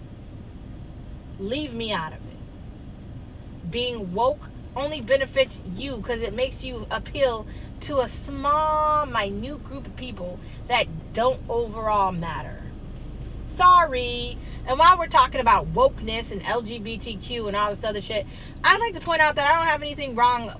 leave 1.38 1.72
me 1.72 1.92
out 1.92 2.12
of 2.12 2.18
it. 2.18 3.70
Being 3.70 4.14
woke 4.14 4.40
only 4.76 5.00
benefits 5.00 5.60
you 5.76 5.96
because 5.96 6.22
it 6.22 6.34
makes 6.34 6.64
you 6.64 6.86
appeal 6.90 7.46
to 7.82 8.00
a 8.00 8.08
small, 8.08 9.06
minute 9.06 9.64
group 9.64 9.86
of 9.86 9.96
people 9.96 10.38
that 10.68 10.86
don't 11.12 11.40
overall 11.48 12.12
matter. 12.12 12.59
Sorry. 13.60 14.38
And 14.66 14.78
while 14.78 14.98
we're 14.98 15.06
talking 15.06 15.42
about 15.42 15.74
wokeness 15.74 16.30
and 16.30 16.42
LGBTQ 16.42 17.46
and 17.46 17.54
all 17.54 17.74
this 17.74 17.84
other 17.84 18.00
shit, 18.00 18.26
I'd 18.64 18.80
like 18.80 18.94
to 18.94 19.04
point 19.04 19.20
out 19.20 19.34
that 19.34 19.46
I 19.46 19.52
don't 19.52 19.66
have 19.66 19.82
anything 19.82 20.14
wrong, 20.14 20.50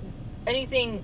anything 0.47 1.03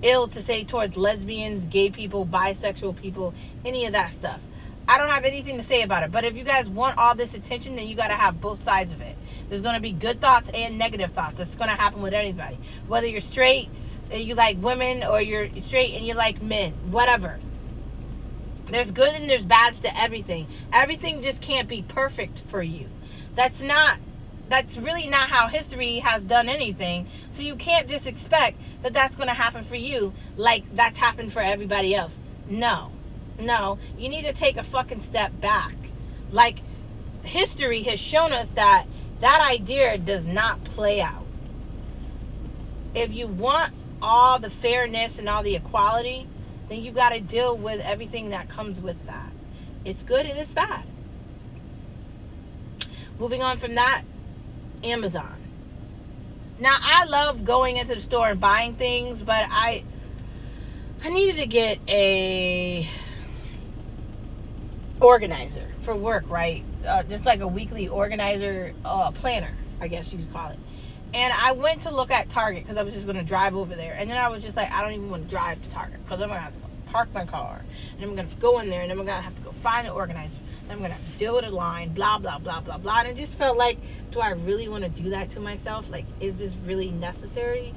ill 0.00 0.28
to 0.28 0.42
say 0.42 0.64
towards 0.64 0.96
lesbians, 0.96 1.66
gay 1.66 1.90
people, 1.90 2.24
bisexual 2.24 2.96
people, 2.96 3.34
any 3.66 3.84
of 3.84 3.92
that 3.92 4.12
stuff. 4.12 4.40
I 4.88 4.96
don't 4.96 5.10
have 5.10 5.24
anything 5.24 5.58
to 5.58 5.62
say 5.62 5.82
about 5.82 6.04
it. 6.04 6.10
But 6.10 6.24
if 6.24 6.36
you 6.36 6.44
guys 6.44 6.70
want 6.70 6.96
all 6.96 7.14
this 7.14 7.34
attention, 7.34 7.76
then 7.76 7.86
you 7.86 7.96
got 7.96 8.08
to 8.08 8.14
have 8.14 8.40
both 8.40 8.62
sides 8.62 8.90
of 8.90 9.02
it. 9.02 9.14
There's 9.50 9.60
going 9.60 9.74
to 9.74 9.82
be 9.82 9.92
good 9.92 10.22
thoughts 10.22 10.48
and 10.54 10.78
negative 10.78 11.12
thoughts. 11.12 11.38
It's 11.38 11.54
going 11.54 11.68
to 11.68 11.76
happen 11.76 12.00
with 12.00 12.14
anybody. 12.14 12.58
Whether 12.88 13.08
you're 13.08 13.20
straight 13.20 13.68
and 14.10 14.22
you 14.22 14.36
like 14.36 14.56
women 14.56 15.04
or 15.04 15.20
you're 15.20 15.48
straight 15.66 15.96
and 15.96 16.06
you 16.06 16.14
like 16.14 16.40
men, 16.40 16.72
whatever. 16.90 17.38
There's 18.70 18.90
good 18.90 19.14
and 19.14 19.30
there's 19.30 19.44
bads 19.44 19.80
to 19.80 20.00
everything. 20.00 20.46
Everything 20.72 21.22
just 21.22 21.40
can't 21.40 21.68
be 21.68 21.82
perfect 21.82 22.40
for 22.48 22.62
you. 22.62 22.88
That's 23.34 23.60
not 23.60 23.98
that's 24.48 24.76
really 24.76 25.08
not 25.08 25.28
how 25.28 25.48
history 25.48 25.98
has 25.98 26.22
done 26.22 26.48
anything. 26.48 27.06
So 27.32 27.42
you 27.42 27.56
can't 27.56 27.88
just 27.88 28.06
expect 28.06 28.58
that 28.82 28.92
that's 28.92 29.16
going 29.16 29.28
to 29.28 29.34
happen 29.34 29.64
for 29.64 29.74
you 29.74 30.12
like 30.36 30.64
that's 30.74 30.98
happened 30.98 31.32
for 31.32 31.40
everybody 31.40 31.94
else. 31.94 32.16
No. 32.48 32.92
No, 33.38 33.78
you 33.98 34.08
need 34.08 34.22
to 34.22 34.32
take 34.32 34.56
a 34.56 34.62
fucking 34.62 35.02
step 35.02 35.38
back. 35.40 35.74
Like 36.30 36.60
history 37.22 37.82
has 37.84 38.00
shown 38.00 38.32
us 38.32 38.48
that 38.54 38.86
that 39.20 39.46
idea 39.50 39.98
does 39.98 40.24
not 40.24 40.62
play 40.64 41.00
out. 41.00 41.24
If 42.94 43.12
you 43.12 43.26
want 43.26 43.72
all 44.00 44.38
the 44.38 44.50
fairness 44.50 45.18
and 45.18 45.28
all 45.28 45.42
the 45.42 45.56
equality, 45.56 46.26
then 46.68 46.82
you 46.82 46.92
got 46.92 47.10
to 47.10 47.20
deal 47.20 47.56
with 47.56 47.80
everything 47.80 48.30
that 48.30 48.48
comes 48.48 48.80
with 48.80 49.04
that. 49.06 49.30
It's 49.84 50.02
good 50.02 50.26
and 50.26 50.38
it's 50.38 50.50
bad. 50.50 50.84
Moving 53.18 53.42
on 53.42 53.58
from 53.58 53.76
that, 53.76 54.02
Amazon. 54.82 55.38
Now 56.58 56.76
I 56.80 57.04
love 57.04 57.44
going 57.44 57.76
into 57.76 57.94
the 57.94 58.00
store 58.00 58.28
and 58.28 58.40
buying 58.40 58.74
things, 58.74 59.22
but 59.22 59.46
I 59.50 59.84
I 61.02 61.10
needed 61.10 61.36
to 61.36 61.46
get 61.46 61.78
a 61.88 62.88
organizer 65.00 65.68
for 65.82 65.94
work, 65.94 66.28
right? 66.30 66.64
Uh, 66.86 67.02
just 67.04 67.26
like 67.26 67.40
a 67.40 67.46
weekly 67.46 67.88
organizer 67.88 68.72
uh, 68.84 69.10
planner, 69.12 69.54
I 69.80 69.88
guess 69.88 70.12
you 70.12 70.18
could 70.18 70.32
call 70.32 70.50
it. 70.50 70.58
And 71.14 71.32
I 71.32 71.52
went 71.52 71.82
to 71.82 71.90
look 71.90 72.10
at 72.10 72.28
Target 72.28 72.64
because 72.64 72.76
I 72.76 72.82
was 72.82 72.92
just 72.92 73.06
going 73.06 73.16
to 73.16 73.24
drive 73.24 73.56
over 73.56 73.74
there. 73.74 73.94
And 73.94 74.10
then 74.10 74.18
I 74.18 74.28
was 74.28 74.42
just 74.42 74.56
like, 74.56 74.70
I 74.70 74.82
don't 74.82 74.92
even 74.92 75.10
want 75.10 75.24
to 75.24 75.28
drive 75.28 75.62
to 75.62 75.70
Target 75.70 76.02
because 76.04 76.20
I'm 76.20 76.28
going 76.28 76.38
to 76.38 76.44
have 76.44 76.54
to 76.54 76.60
park 76.86 77.12
my 77.12 77.26
car, 77.26 77.60
and 77.96 78.04
I'm 78.04 78.16
gonna 78.16 78.28
go 78.40 78.60
in 78.60 78.70
there, 78.70 78.82
and 78.82 78.90
I'm 78.90 78.98
gonna 78.98 79.20
have 79.20 79.34
to 79.36 79.42
go 79.42 79.52
find 79.52 79.86
the 79.86 79.92
organizer. 79.92 80.34
And 80.62 80.72
I'm 80.72 80.78
gonna 80.78 80.94
have 80.94 81.12
to 81.12 81.18
deal 81.18 81.34
with 81.34 81.44
a 81.44 81.50
line, 81.50 81.92
blah 81.92 82.18
blah 82.18 82.38
blah 82.38 82.60
blah 82.60 82.78
blah. 82.78 83.00
And 83.00 83.08
it 83.08 83.16
just 83.16 83.34
felt 83.34 83.58
like, 83.58 83.78
do 84.12 84.20
I 84.20 84.30
really 84.30 84.68
want 84.68 84.84
to 84.84 84.90
do 84.90 85.10
that 85.10 85.30
to 85.32 85.40
myself? 85.40 85.90
Like, 85.90 86.06
is 86.20 86.36
this 86.36 86.52
really 86.64 86.90
necessary? 86.90 87.74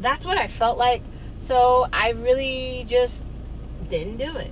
That's 0.00 0.24
what 0.24 0.38
I 0.38 0.48
felt 0.48 0.78
like. 0.78 1.02
So 1.40 1.86
I 1.92 2.10
really 2.10 2.86
just 2.88 3.22
didn't 3.90 4.16
do 4.16 4.36
it. 4.36 4.50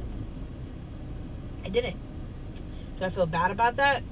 I 1.64 1.70
didn't. 1.70 1.96
Do 2.98 3.04
I 3.04 3.10
feel 3.10 3.26
bad 3.26 3.50
about 3.50 3.76
that? 3.76 4.02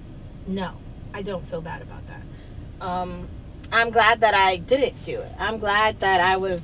No, 0.47 0.73
I 1.13 1.23
don't 1.23 1.47
feel 1.49 1.61
bad 1.61 1.83
about 1.83 2.03
that. 2.07 2.23
Um, 2.85 3.29
I'm 3.73 3.91
glad 3.91 4.21
that 4.21 4.35
I 4.35 4.57
didn't 4.57 5.05
do 5.05 5.21
it. 5.21 5.33
I'm 5.39 5.59
glad 5.59 6.01
that 6.01 6.21
I 6.21 6.37
was 6.37 6.61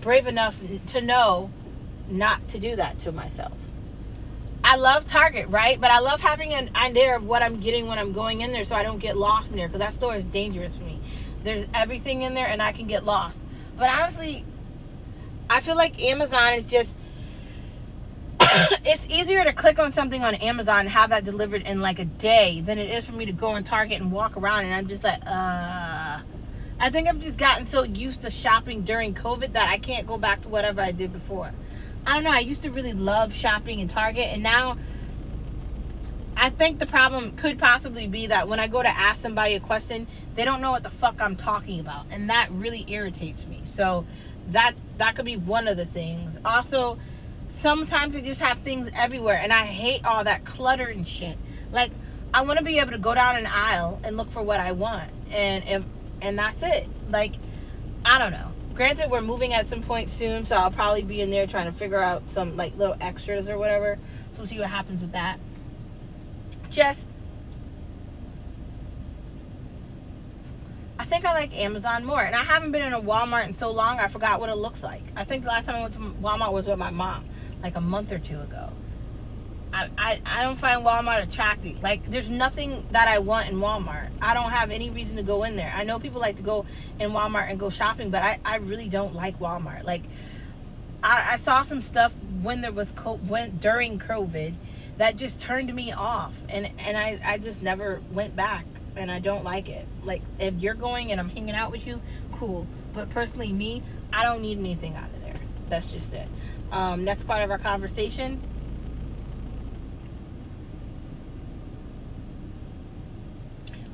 brave 0.00 0.26
enough 0.26 0.56
to 0.88 1.00
know 1.00 1.50
not 2.08 2.48
to 2.50 2.58
do 2.58 2.76
that 2.76 3.00
to 3.00 3.12
myself. 3.12 3.56
I 4.62 4.76
love 4.76 5.06
Target, 5.06 5.48
right? 5.48 5.80
But 5.80 5.90
I 5.90 6.00
love 6.00 6.20
having 6.20 6.54
an 6.54 6.70
idea 6.74 7.16
of 7.16 7.24
what 7.24 7.42
I'm 7.42 7.60
getting 7.60 7.86
when 7.86 7.98
I'm 7.98 8.12
going 8.12 8.40
in 8.40 8.52
there 8.52 8.64
so 8.64 8.74
I 8.74 8.82
don't 8.82 8.98
get 8.98 9.16
lost 9.16 9.50
in 9.50 9.56
there 9.56 9.68
because 9.68 9.80
that 9.80 9.94
store 9.94 10.16
is 10.16 10.24
dangerous 10.24 10.76
for 10.76 10.84
me. 10.84 11.00
There's 11.42 11.66
everything 11.74 12.22
in 12.22 12.34
there 12.34 12.46
and 12.46 12.62
I 12.62 12.72
can 12.72 12.86
get 12.86 13.04
lost. 13.04 13.38
But 13.76 13.90
honestly, 13.90 14.44
I 15.48 15.60
feel 15.60 15.76
like 15.76 16.02
Amazon 16.02 16.54
is 16.54 16.66
just 16.66 16.90
it's 18.84 19.06
easier 19.10 19.44
to 19.44 19.52
click 19.52 19.78
on 19.78 19.92
something 19.92 20.22
on 20.22 20.34
Amazon 20.36 20.80
and 20.80 20.88
have 20.88 21.10
that 21.10 21.24
delivered 21.24 21.62
in 21.62 21.80
like 21.80 21.98
a 21.98 22.04
day 22.04 22.60
than 22.60 22.78
it 22.78 22.90
is 22.90 23.04
for 23.06 23.12
me 23.12 23.26
to 23.26 23.32
go 23.32 23.50
on 23.50 23.64
Target 23.64 24.00
and 24.00 24.12
walk 24.12 24.36
around 24.36 24.64
and 24.64 24.74
I'm 24.74 24.88
just 24.88 25.04
like, 25.04 25.20
uh 25.26 26.20
I 26.78 26.90
think 26.90 27.08
I've 27.08 27.20
just 27.20 27.38
gotten 27.38 27.66
so 27.66 27.84
used 27.84 28.22
to 28.22 28.30
shopping 28.30 28.82
during 28.82 29.14
COVID 29.14 29.52
that 29.54 29.68
I 29.70 29.78
can't 29.78 30.06
go 30.06 30.18
back 30.18 30.42
to 30.42 30.50
whatever 30.50 30.82
I 30.82 30.92
did 30.92 31.12
before. 31.12 31.50
I 32.04 32.14
don't 32.14 32.24
know, 32.24 32.32
I 32.32 32.40
used 32.40 32.62
to 32.62 32.70
really 32.70 32.92
love 32.92 33.32
shopping 33.34 33.80
in 33.80 33.88
Target 33.88 34.28
and 34.32 34.42
now 34.42 34.76
I 36.36 36.50
think 36.50 36.78
the 36.78 36.86
problem 36.86 37.32
could 37.32 37.58
possibly 37.58 38.06
be 38.06 38.26
that 38.26 38.46
when 38.46 38.60
I 38.60 38.68
go 38.68 38.82
to 38.82 38.88
ask 38.88 39.22
somebody 39.22 39.54
a 39.54 39.60
question, 39.60 40.06
they 40.34 40.44
don't 40.44 40.60
know 40.60 40.70
what 40.70 40.82
the 40.82 40.90
fuck 40.90 41.16
I'm 41.18 41.36
talking 41.36 41.80
about, 41.80 42.04
and 42.10 42.28
that 42.28 42.50
really 42.50 42.84
irritates 42.88 43.46
me. 43.46 43.62
So 43.66 44.04
that 44.48 44.74
that 44.98 45.16
could 45.16 45.24
be 45.24 45.36
one 45.36 45.66
of 45.66 45.78
the 45.78 45.86
things. 45.86 46.36
Also, 46.44 46.98
sometimes 47.66 48.14
they 48.14 48.22
just 48.22 48.40
have 48.40 48.60
things 48.60 48.88
everywhere, 48.94 49.40
and 49.42 49.52
I 49.52 49.64
hate 49.64 50.04
all 50.04 50.22
that 50.22 50.44
clutter 50.44 50.86
and 50.86 51.06
shit. 51.06 51.36
Like 51.72 51.90
I 52.32 52.42
want 52.42 52.60
to 52.60 52.64
be 52.64 52.78
able 52.78 52.92
to 52.92 52.98
go 52.98 53.12
down 53.12 53.36
an 53.36 53.46
aisle 53.46 54.00
and 54.04 54.16
look 54.16 54.30
for 54.30 54.40
what 54.40 54.60
I 54.60 54.70
want, 54.70 55.10
and 55.32 55.64
if 55.66 55.84
and 56.22 56.38
that's 56.38 56.62
it. 56.62 56.86
Like 57.08 57.34
I 58.04 58.18
don't 58.18 58.30
know. 58.30 58.52
Granted, 58.74 59.10
we're 59.10 59.20
moving 59.20 59.52
at 59.52 59.66
some 59.66 59.82
point 59.82 60.10
soon, 60.10 60.46
so 60.46 60.54
I'll 60.54 60.70
probably 60.70 61.02
be 61.02 61.20
in 61.20 61.30
there 61.30 61.48
trying 61.48 61.66
to 61.66 61.72
figure 61.72 62.00
out 62.00 62.22
some 62.30 62.56
like 62.56 62.76
little 62.76 62.96
extras 63.00 63.48
or 63.48 63.58
whatever. 63.58 63.98
So 64.32 64.38
we'll 64.38 64.46
see 64.46 64.60
what 64.60 64.68
happens 64.68 65.00
with 65.00 65.12
that 65.12 65.40
just 66.70 67.00
I 70.98 71.04
think 71.04 71.24
I 71.24 71.32
like 71.34 71.56
Amazon 71.56 72.04
more. 72.04 72.20
And 72.20 72.34
I 72.34 72.42
haven't 72.42 72.72
been 72.72 72.82
in 72.82 72.92
a 72.92 73.00
Walmart 73.00 73.46
in 73.46 73.52
so 73.52 73.70
long 73.70 74.00
I 74.00 74.08
forgot 74.08 74.40
what 74.40 74.50
it 74.50 74.56
looks 74.56 74.82
like. 74.82 75.02
I 75.14 75.24
think 75.24 75.44
the 75.44 75.50
last 75.50 75.66
time 75.66 75.76
I 75.76 75.82
went 75.82 75.94
to 75.94 76.00
Walmart 76.00 76.52
was 76.52 76.66
with 76.66 76.78
my 76.78 76.90
mom, 76.90 77.26
like 77.62 77.76
a 77.76 77.80
month 77.80 78.12
or 78.12 78.18
two 78.18 78.40
ago. 78.40 78.72
I, 79.72 79.88
I, 79.98 80.20
I 80.24 80.42
don't 80.42 80.58
find 80.58 80.84
Walmart 80.84 81.22
attractive. 81.22 81.82
Like 81.82 82.04
there's 82.08 82.28
nothing 82.28 82.84
that 82.92 83.08
I 83.08 83.18
want 83.18 83.48
in 83.48 83.56
Walmart. 83.56 84.08
I 84.22 84.34
don't 84.34 84.50
have 84.50 84.70
any 84.70 84.90
reason 84.90 85.16
to 85.16 85.22
go 85.22 85.44
in 85.44 85.56
there. 85.56 85.72
I 85.74 85.84
know 85.84 85.98
people 85.98 86.20
like 86.20 86.36
to 86.36 86.42
go 86.42 86.64
in 86.98 87.10
Walmart 87.10 87.50
and 87.50 87.58
go 87.58 87.68
shopping, 87.70 88.10
but 88.10 88.22
I, 88.22 88.38
I 88.44 88.56
really 88.56 88.88
don't 88.88 89.14
like 89.14 89.38
Walmart. 89.38 89.84
Like 89.84 90.02
I, 91.02 91.32
I 91.32 91.36
saw 91.36 91.62
some 91.64 91.82
stuff 91.82 92.14
when 92.42 92.62
there 92.62 92.72
was 92.72 92.90
co- 92.92 93.18
when 93.28 93.58
during 93.58 93.98
COVID 93.98 94.54
that 94.98 95.16
just 95.16 95.40
turned 95.40 95.72
me 95.74 95.92
off 95.92 96.34
and 96.48 96.70
and 96.86 96.96
I, 96.96 97.20
I 97.26 97.38
just 97.38 97.62
never 97.62 98.00
went 98.12 98.34
back 98.34 98.64
and 98.96 99.10
I 99.10 99.20
don't 99.20 99.44
like 99.44 99.68
it. 99.68 99.86
Like 100.02 100.22
if 100.38 100.54
you're 100.54 100.74
going 100.74 101.12
and 101.12 101.20
I'm 101.20 101.28
hanging 101.28 101.54
out 101.54 101.70
with 101.70 101.86
you, 101.86 102.00
cool. 102.32 102.66
But 102.94 103.10
personally 103.10 103.52
me, 103.52 103.82
I 104.12 104.24
don't 104.24 104.40
need 104.40 104.58
anything 104.58 104.94
out 104.94 105.12
of 105.14 105.20
there. 105.20 105.34
That's 105.68 105.90
just 105.92 106.14
it. 106.14 106.28
Um, 106.72 107.04
next 107.04 107.26
part 107.26 107.42
of 107.42 107.50
our 107.50 107.58
conversation. 107.58 108.40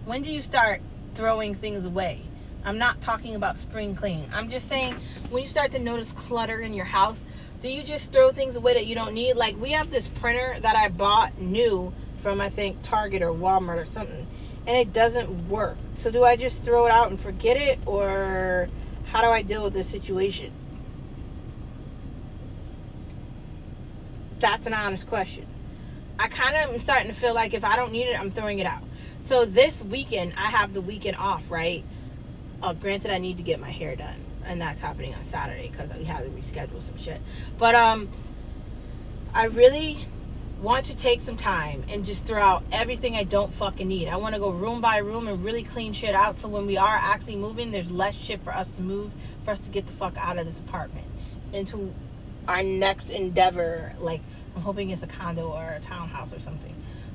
When 0.05 0.23
do 0.23 0.31
you 0.31 0.43
start 0.43 0.83
throwing 1.15 1.55
things 1.55 1.85
away? 1.85 2.23
I'm 2.65 2.79
not 2.79 3.01
talking 3.01 3.35
about 3.35 3.59
spring 3.59 3.95
clean. 3.95 4.29
I'm 4.33 4.51
just 4.51 4.69
saying 4.69 4.97
when 5.31 5.43
you 5.43 5.49
start 5.49 5.73
to 5.73 5.79
notice 5.79 6.13
clutter 6.13 6.61
in 6.61 6.75
your 6.75 6.85
house, 6.85 7.23
do 7.61 7.69
you 7.69 7.83
just 7.85 8.13
throw 8.13 8.33
things 8.33 8.57
away 8.57 8.75
that 8.75 8.87
you 8.87 8.95
don't 8.95 9.15
need? 9.15 9.35
Like 9.37 9.57
we 9.57 9.73
have 9.73 9.91
this 9.91 10.09
printer 10.09 10.55
that 10.61 10.77
I 10.77 10.89
bought 10.89 11.41
new 11.41 11.93
from 12.23 12.41
I 12.41 12.51
think 12.51 12.79
Target 12.83 13.23
or 13.23 13.33
Walmart 13.33 13.83
or 13.83 13.87
something, 13.87 14.27
and 14.67 14.77
it 14.77 14.93
doesn't 14.93 15.49
work. 15.49 15.79
So 15.97 16.11
do 16.11 16.25
I 16.25 16.37
just 16.37 16.63
throw 16.63 16.87
it 16.87 16.93
out 16.93 17.11
and 17.11 17.21
forget 17.21 17.57
it, 17.57 17.81
or 17.87 18.69
how 19.05 19.23
do 19.23 19.29
I 19.29 19.43
deal 19.43 19.65
with 19.65 19.75
this 19.75 19.89
situation? 19.89 20.53
That's 24.43 24.67
an 24.67 24.75
honest 24.75 25.07
question. 25.07 25.47
I 26.19 26.29
kind 26.29 26.57
of 26.57 26.75
am 26.75 26.81
starting 26.81 27.09
to 27.09 27.15
feel 27.15 27.35
like 27.35 27.55
if 27.55 27.65
I 27.65 27.77
don't 27.77 27.93
need 27.93 28.09
it, 28.09 28.21
I'm 28.21 28.31
throwing 28.31 28.59
it 28.59 28.67
out. 28.67 28.83
So 29.25 29.47
this 29.47 29.83
weekend, 29.83 30.35
I 30.37 30.51
have 30.51 30.75
the 30.75 30.83
weekend 30.83 31.17
off, 31.17 31.51
right? 31.51 31.83
Uh, 32.61 32.75
granted, 32.75 33.11
I 33.11 33.19
need 33.19 33.39
to 33.39 33.43
get 33.43 33.61
my 33.61 33.71
hair 33.71 33.97
done 33.97 34.23
and 34.45 34.61
that's 34.61 34.81
happening 34.81 35.15
on 35.15 35.25
Saturday 35.25 35.69
because 35.71 35.91
we 35.97 36.05
had 36.05 36.25
to 36.25 36.31
reschedule 36.31 36.83
some 36.83 36.99
shit. 36.99 37.21
But 37.59 37.75
um, 37.75 38.11
I 39.33 39.45
really 39.45 40.05
want 40.61 40.87
to 40.87 40.97
take 40.97 41.23
some 41.23 41.37
time 41.37 41.85
and 41.89 42.05
just 42.05 42.25
throw 42.25 42.41
out 42.41 42.63
everything 42.71 43.17
I 43.17 43.25
don't 43.25 43.53
fucking 43.53 43.87
need. 43.87 44.09
I 44.09 44.17
want 44.17 44.35
to 44.35 44.41
go 44.41 44.51
room 44.51 44.81
by 44.81 44.99
room 44.99 45.27
and 45.27 45.45
really 45.45 45.65
clean 45.65 45.93
shit 45.93 46.15
out 46.15 46.39
so 46.41 46.49
when 46.49 46.67
we 46.67 46.77
are 46.77 46.99
actually 47.01 47.37
moving, 47.37 47.73
there's 47.73 47.91
less 47.91 48.15
shit 48.15 48.43
for 48.43 48.55
us 48.55 48.69
to 48.77 48.83
move, 48.83 49.13
for 49.45 49.53
us 49.53 49.61
to 49.61 49.71
get 49.71 49.87
the 49.87 49.93
fuck 49.93 50.17
out 50.19 50.39
of 50.39 50.47
this 50.47 50.59
apartment 50.59 51.07
into 51.53 51.93
our 52.49 52.63
next 52.63 53.11
endeavor. 53.11 53.93
Like, 53.99 54.21
I'm 54.55 54.63
hoping 54.63 54.91
it's 54.91 55.03
a 55.03 55.07
condo 55.07 55.51
or 55.51 55.73
a 55.73 55.81
townhouse 55.81 56.33
or 56.33 56.41
something. 56.41 56.75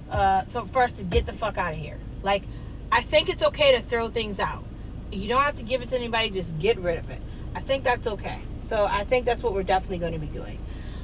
Uh, 0.10 0.44
so, 0.52 0.66
first, 0.66 0.98
to 0.98 1.04
get 1.04 1.26
the 1.26 1.34
fuck 1.34 1.58
out 1.58 1.74
of 1.74 1.80
here. 1.80 1.98
Like, 2.24 2.44
I 2.92 3.02
think 3.02 3.30
it's 3.30 3.44
okay 3.44 3.74
to 3.76 3.82
throw 3.82 4.10
things 4.10 4.40
out. 4.40 4.64
You 5.12 5.28
don't 5.28 5.42
have 5.42 5.58
to 5.58 5.64
give 5.64 5.82
it 5.82 5.90
to 5.90 5.96
anybody, 5.96 6.30
just 6.30 6.58
get 6.60 6.78
rid 6.78 6.98
of 6.98 7.10
it. 7.10 7.22
I 7.56 7.62
think 7.62 7.84
that's 7.84 8.08
okay. 8.08 8.40
So 8.70 8.86
I 8.86 9.04
think 9.04 9.26
that's 9.26 9.42
what 9.42 9.54
we're 9.54 9.64
definitely 9.64 10.00
going 10.00 10.14
to 10.14 10.20
be 10.20 10.28
doing. 10.28 10.60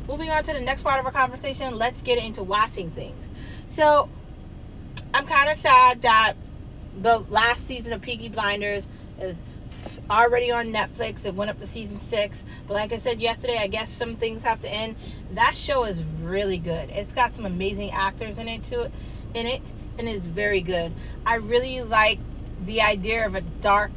Moving 0.07 0.29
on 0.29 0.43
to 0.43 0.53
the 0.53 0.59
next 0.59 0.81
part 0.81 0.99
of 0.99 1.05
our 1.05 1.11
conversation, 1.11 1.77
let's 1.77 2.01
get 2.01 2.17
into 2.17 2.43
watching 2.43 2.91
things. 2.91 3.25
So 3.71 4.09
I'm 5.13 5.25
kind 5.25 5.49
of 5.49 5.57
sad 5.59 6.01
that 6.01 6.33
the 7.01 7.19
last 7.19 7.67
season 7.67 7.93
of 7.93 8.01
Peaky 8.01 8.29
Blinders 8.29 8.83
is 9.19 9.35
already 10.09 10.51
on 10.51 10.67
Netflix. 10.67 11.25
It 11.25 11.35
went 11.35 11.51
up 11.51 11.59
to 11.59 11.67
season 11.67 11.99
six. 12.09 12.43
But 12.67 12.75
like 12.75 12.93
I 12.93 12.99
said 12.99 13.19
yesterday, 13.19 13.57
I 13.59 13.67
guess 13.67 13.91
some 13.91 14.17
things 14.17 14.43
have 14.43 14.61
to 14.61 14.71
end. 14.73 14.95
That 15.31 15.55
show 15.55 15.85
is 15.85 16.01
really 16.21 16.57
good. 16.57 16.89
It's 16.89 17.13
got 17.13 17.35
some 17.35 17.45
amazing 17.45 17.91
actors 17.91 18.37
in 18.37 18.47
it 18.47 18.63
too 18.63 18.87
in 19.33 19.47
it 19.47 19.61
and 19.97 20.07
it's 20.07 20.25
very 20.25 20.61
good. 20.61 20.93
I 21.25 21.35
really 21.35 21.81
like 21.81 22.19
the 22.65 22.81
idea 22.81 23.25
of 23.25 23.35
a 23.35 23.41
dark 23.61 23.91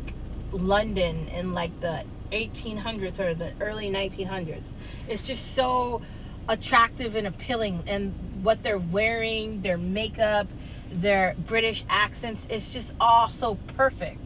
London 0.52 1.28
in 1.28 1.52
like 1.52 1.78
the 1.80 2.02
1800s 2.32 3.18
or 3.18 3.34
the 3.34 3.52
early 3.60 3.90
1900s. 3.90 4.62
It's 5.08 5.22
just 5.22 5.54
so 5.54 6.02
attractive 6.48 7.16
and 7.16 7.26
appealing 7.26 7.82
and 7.86 8.14
what 8.42 8.62
they're 8.62 8.78
wearing, 8.78 9.62
their 9.62 9.78
makeup, 9.78 10.46
their 10.90 11.34
British 11.38 11.84
accents, 11.88 12.42
it's 12.48 12.70
just 12.70 12.92
all 13.00 13.28
so 13.28 13.56
perfect. 13.76 14.20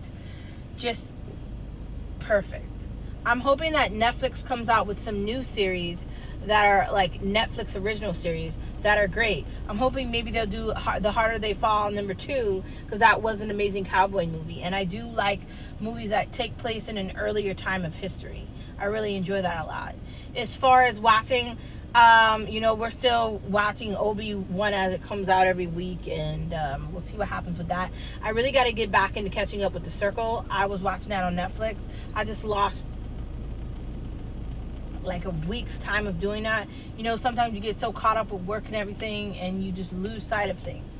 Just 0.76 1.00
perfect. 2.30 2.64
I'm 3.26 3.40
hoping 3.40 3.72
that 3.72 3.90
Netflix 3.90 4.44
comes 4.44 4.68
out 4.68 4.86
with 4.86 5.00
some 5.00 5.24
new 5.24 5.42
series 5.42 5.98
that 6.46 6.64
are 6.64 6.92
like 6.92 7.20
Netflix 7.20 7.74
original 7.74 8.14
series 8.14 8.56
that 8.82 8.98
are 8.98 9.08
great. 9.08 9.44
I'm 9.68 9.78
hoping 9.78 10.12
maybe 10.12 10.30
they'll 10.30 10.46
do 10.46 10.72
The 11.00 11.10
Harder 11.10 11.40
They 11.40 11.54
Fall 11.54 11.90
number 11.90 12.14
two 12.14 12.62
because 12.84 13.00
that 13.00 13.20
was 13.20 13.40
an 13.40 13.50
amazing 13.50 13.84
cowboy 13.84 14.26
movie. 14.26 14.62
And 14.62 14.76
I 14.76 14.84
do 14.84 15.08
like 15.08 15.40
movies 15.80 16.10
that 16.10 16.32
take 16.32 16.56
place 16.56 16.86
in 16.86 16.98
an 16.98 17.14
earlier 17.18 17.52
time 17.52 17.84
of 17.84 17.94
history. 17.94 18.46
I 18.78 18.84
really 18.84 19.16
enjoy 19.16 19.42
that 19.42 19.64
a 19.64 19.66
lot. 19.66 19.96
As 20.36 20.54
far 20.54 20.84
as 20.84 21.00
watching, 21.00 21.58
um, 21.94 22.46
you 22.46 22.60
know, 22.60 22.74
we're 22.74 22.92
still 22.92 23.40
watching 23.44 23.96
Obi 23.96 24.34
Wan 24.34 24.74
as 24.74 24.92
it 24.92 25.02
comes 25.02 25.28
out 25.28 25.46
every 25.46 25.66
week, 25.66 26.06
and 26.08 26.54
um, 26.54 26.92
we'll 26.92 27.02
see 27.02 27.16
what 27.16 27.28
happens 27.28 27.58
with 27.58 27.68
that. 27.68 27.92
I 28.22 28.30
really 28.30 28.52
got 28.52 28.64
to 28.64 28.72
get 28.72 28.92
back 28.92 29.16
into 29.16 29.30
catching 29.30 29.62
up 29.62 29.74
with 29.74 29.84
The 29.84 29.90
Circle. 29.90 30.44
I 30.48 30.66
was 30.66 30.82
watching 30.82 31.10
that 31.10 31.24
on 31.24 31.34
Netflix. 31.34 31.78
I 32.14 32.24
just 32.24 32.44
lost 32.44 32.84
like 35.02 35.24
a 35.24 35.30
week's 35.30 35.78
time 35.78 36.06
of 36.06 36.20
doing 36.20 36.44
that. 36.44 36.68
You 36.96 37.02
know, 37.02 37.16
sometimes 37.16 37.54
you 37.54 37.60
get 37.60 37.80
so 37.80 37.92
caught 37.92 38.16
up 38.16 38.30
with 38.30 38.42
work 38.42 38.66
and 38.66 38.76
everything 38.76 39.36
and 39.38 39.62
you 39.64 39.72
just 39.72 39.92
lose 39.92 40.24
sight 40.24 40.50
of 40.50 40.58
things. 40.58 40.92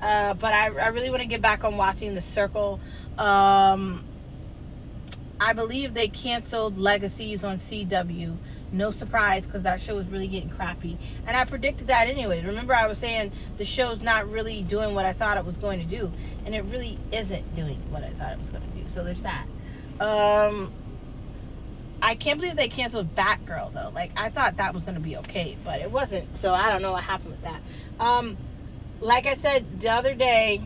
Uh, 0.00 0.34
but 0.34 0.54
I, 0.54 0.68
I 0.68 0.88
really 0.88 1.10
want 1.10 1.22
to 1.22 1.28
get 1.28 1.42
back 1.42 1.64
on 1.64 1.76
watching 1.76 2.14
The 2.14 2.22
Circle. 2.22 2.80
Um, 3.18 4.04
I 5.38 5.52
believe 5.52 5.94
they 5.94 6.08
canceled 6.08 6.78
Legacies 6.78 7.44
on 7.44 7.58
CW 7.58 8.38
No 8.72 8.90
surprise 8.90 9.44
because 9.44 9.62
that 9.64 9.80
show 9.80 9.96
was 9.96 10.06
really 10.06 10.28
getting 10.28 10.50
crappy. 10.50 10.96
And 11.26 11.36
I 11.36 11.44
predicted 11.44 11.88
that 11.88 12.08
anyways. 12.08 12.44
Remember, 12.44 12.74
I 12.74 12.86
was 12.86 12.98
saying 12.98 13.32
the 13.58 13.64
show's 13.64 14.00
not 14.00 14.30
really 14.30 14.62
doing 14.62 14.94
what 14.94 15.06
I 15.06 15.12
thought 15.12 15.36
it 15.36 15.44
was 15.44 15.56
going 15.56 15.80
to 15.80 15.86
do. 15.86 16.12
And 16.44 16.54
it 16.54 16.64
really 16.64 16.98
isn't 17.12 17.56
doing 17.56 17.78
what 17.90 18.04
I 18.04 18.10
thought 18.10 18.32
it 18.32 18.40
was 18.40 18.50
going 18.50 18.62
to 18.62 18.78
do. 18.78 18.84
So 18.92 19.02
there's 19.02 19.22
that. 19.22 19.46
Um, 19.98 20.72
I 22.02 22.14
can't 22.14 22.40
believe 22.40 22.56
they 22.56 22.68
canceled 22.68 23.14
Batgirl 23.14 23.74
though. 23.74 23.90
Like 23.94 24.12
I 24.16 24.30
thought 24.30 24.56
that 24.56 24.74
was 24.74 24.84
gonna 24.84 25.00
be 25.00 25.16
okay, 25.18 25.56
but 25.64 25.80
it 25.80 25.90
wasn't. 25.90 26.36
So 26.38 26.54
I 26.54 26.70
don't 26.70 26.82
know 26.82 26.92
what 26.92 27.04
happened 27.04 27.32
with 27.32 27.42
that. 27.42 27.60
Um, 27.98 28.36
like 29.00 29.26
I 29.26 29.36
said 29.36 29.80
the 29.80 29.90
other 29.90 30.14
day, 30.14 30.62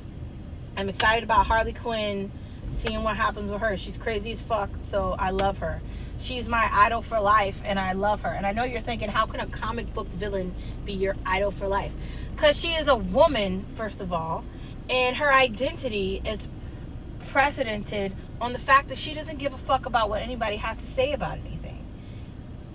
I'm 0.77 0.89
excited 0.89 1.25
about 1.25 1.47
Harley 1.47 1.73
Quinn, 1.73 2.31
seeing 2.77 3.03
what 3.03 3.17
happens 3.17 3.51
with 3.51 3.61
her. 3.61 3.77
She's 3.77 3.99
crazy 3.99 4.33
as 4.33 4.41
fuck, 4.41 4.71
so 4.91 5.17
I 5.19 5.31
love 5.31 5.59
her. 5.59 5.81
She's 6.25 6.49
my 6.49 6.71
idol 6.73 7.03
for 7.03 7.21
life, 7.21 7.61
and 7.67 7.79
I 7.79 7.93
love 7.93 8.23
her. 8.23 8.31
And 8.31 8.47
I 8.47 8.53
know 8.53 8.65
you're 8.65 8.81
thinking, 8.81 9.11
how 9.11 9.27
can 9.27 9.41
a 9.41 9.47
comic 9.47 9.93
book 9.93 10.07
villain 10.09 10.55
be 10.87 10.95
your 10.95 11.17
idol 11.27 11.51
for 11.51 11.69
life? 11.69 11.93
Because 12.35 12.59
she 12.59 12.69
is 12.69 12.89
a 12.89 12.97
woman, 12.97 13.67
first 13.77 14.01
of 14.01 14.11
all, 14.11 14.43
and 14.89 15.15
her 15.17 15.31
identity 15.31 16.23
is 16.25 16.41
precedented 17.29 18.13
on 18.41 18.55
the 18.55 18.59
fact 18.59 18.89
that 18.89 18.97
she 18.97 19.13
doesn't 19.13 19.39
give 19.39 19.53
a 19.53 19.59
fuck 19.59 19.85
about 19.85 20.09
what 20.09 20.23
anybody 20.23 20.57
has 20.57 20.79
to 20.79 20.87
say 20.87 21.13
about 21.13 21.37
anything. 21.45 21.85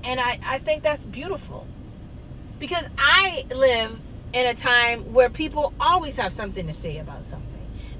And 0.03 0.19
I, 0.19 0.37
I 0.45 0.59
think 0.59 0.83
that's 0.83 1.03
beautiful. 1.03 1.65
Because 2.59 2.85
I 2.99 3.45
live 3.51 3.99
in 4.33 4.45
a 4.45 4.53
time 4.53 5.13
where 5.13 5.31
people 5.31 5.73
always 5.79 6.17
have 6.17 6.33
something 6.33 6.67
to 6.67 6.73
say 6.75 6.99
about 6.99 7.23
something. 7.23 7.48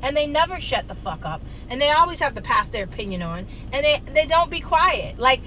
And 0.01 0.15
they 0.15 0.27
never 0.27 0.59
shut 0.59 0.87
the 0.87 0.95
fuck 0.95 1.25
up. 1.25 1.41
And 1.69 1.81
they 1.81 1.91
always 1.91 2.19
have 2.19 2.35
to 2.35 2.41
pass 2.41 2.67
their 2.69 2.85
opinion 2.85 3.21
on. 3.21 3.45
And 3.71 3.85
they, 3.85 4.01
they 4.13 4.25
don't 4.25 4.49
be 4.49 4.61
quiet. 4.61 5.19
Like, 5.19 5.41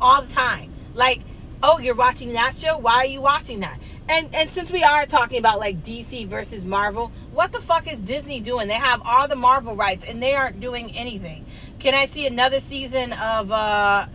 all 0.00 0.22
the 0.22 0.32
time. 0.32 0.72
Like, 0.94 1.20
oh, 1.62 1.78
you're 1.78 1.94
watching 1.94 2.32
that 2.32 2.56
show? 2.56 2.78
Why 2.78 2.96
are 2.96 3.06
you 3.06 3.20
watching 3.20 3.60
that? 3.60 3.78
And 4.08 4.34
and 4.34 4.50
since 4.50 4.70
we 4.70 4.82
are 4.82 5.06
talking 5.06 5.38
about 5.38 5.58
like 5.58 5.82
DC 5.82 6.26
versus 6.26 6.64
Marvel, 6.64 7.12
what 7.32 7.52
the 7.52 7.60
fuck 7.60 7.86
is 7.86 7.98
Disney 7.98 8.40
doing? 8.40 8.68
They 8.68 8.74
have 8.74 9.02
all 9.04 9.28
the 9.28 9.36
Marvel 9.36 9.76
rights 9.76 10.04
and 10.08 10.22
they 10.22 10.34
aren't 10.34 10.60
doing 10.60 10.92
anything. 10.96 11.46
Can 11.78 11.94
I 11.94 12.06
see 12.06 12.26
another 12.26 12.60
season 12.60 13.12
of 13.12 13.52
uh 13.52 14.06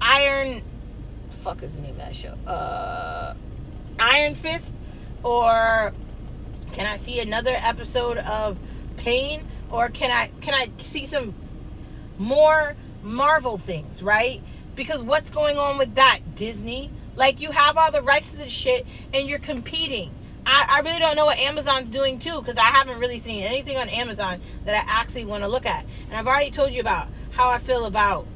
Iron 0.00 0.62
fuck 1.42 1.62
is 1.62 1.72
the 1.72 1.80
name 1.80 1.92
of 1.92 1.96
that 1.98 2.14
show? 2.14 2.34
Uh 2.46 3.34
Iron 3.98 4.34
Fist 4.34 4.72
or 5.22 5.92
can 6.72 6.86
I 6.86 6.96
see 6.96 7.20
another 7.20 7.54
episode 7.54 8.18
of 8.18 8.58
Pain 8.96 9.44
or 9.70 9.88
can 9.88 10.10
I 10.10 10.30
can 10.40 10.54
I 10.54 10.70
see 10.82 11.06
some 11.06 11.34
more 12.18 12.74
Marvel 13.02 13.58
things, 13.58 14.02
right? 14.02 14.40
Because 14.74 15.02
what's 15.02 15.30
going 15.30 15.58
on 15.58 15.78
with 15.78 15.94
that, 15.96 16.20
Disney? 16.36 16.90
Like 17.16 17.40
you 17.40 17.50
have 17.50 17.76
all 17.76 17.90
the 17.90 18.02
rights 18.02 18.30
to 18.30 18.36
this 18.36 18.52
shit 18.52 18.86
and 19.12 19.28
you're 19.28 19.38
competing. 19.38 20.12
I, 20.44 20.66
I 20.68 20.80
really 20.80 20.98
don't 20.98 21.16
know 21.16 21.26
what 21.26 21.38
Amazon's 21.38 21.90
doing 21.90 22.18
too 22.18 22.40
because 22.40 22.56
I 22.56 22.64
haven't 22.64 22.98
really 22.98 23.20
seen 23.20 23.42
anything 23.42 23.76
on 23.76 23.88
Amazon 23.88 24.40
that 24.64 24.74
I 24.74 25.00
actually 25.00 25.24
want 25.24 25.44
to 25.44 25.48
look 25.48 25.66
at. 25.66 25.84
And 26.08 26.16
I've 26.16 26.26
already 26.26 26.50
told 26.50 26.72
you 26.72 26.80
about 26.80 27.08
how 27.30 27.50
I 27.50 27.58
feel 27.58 27.86
about 27.86 28.26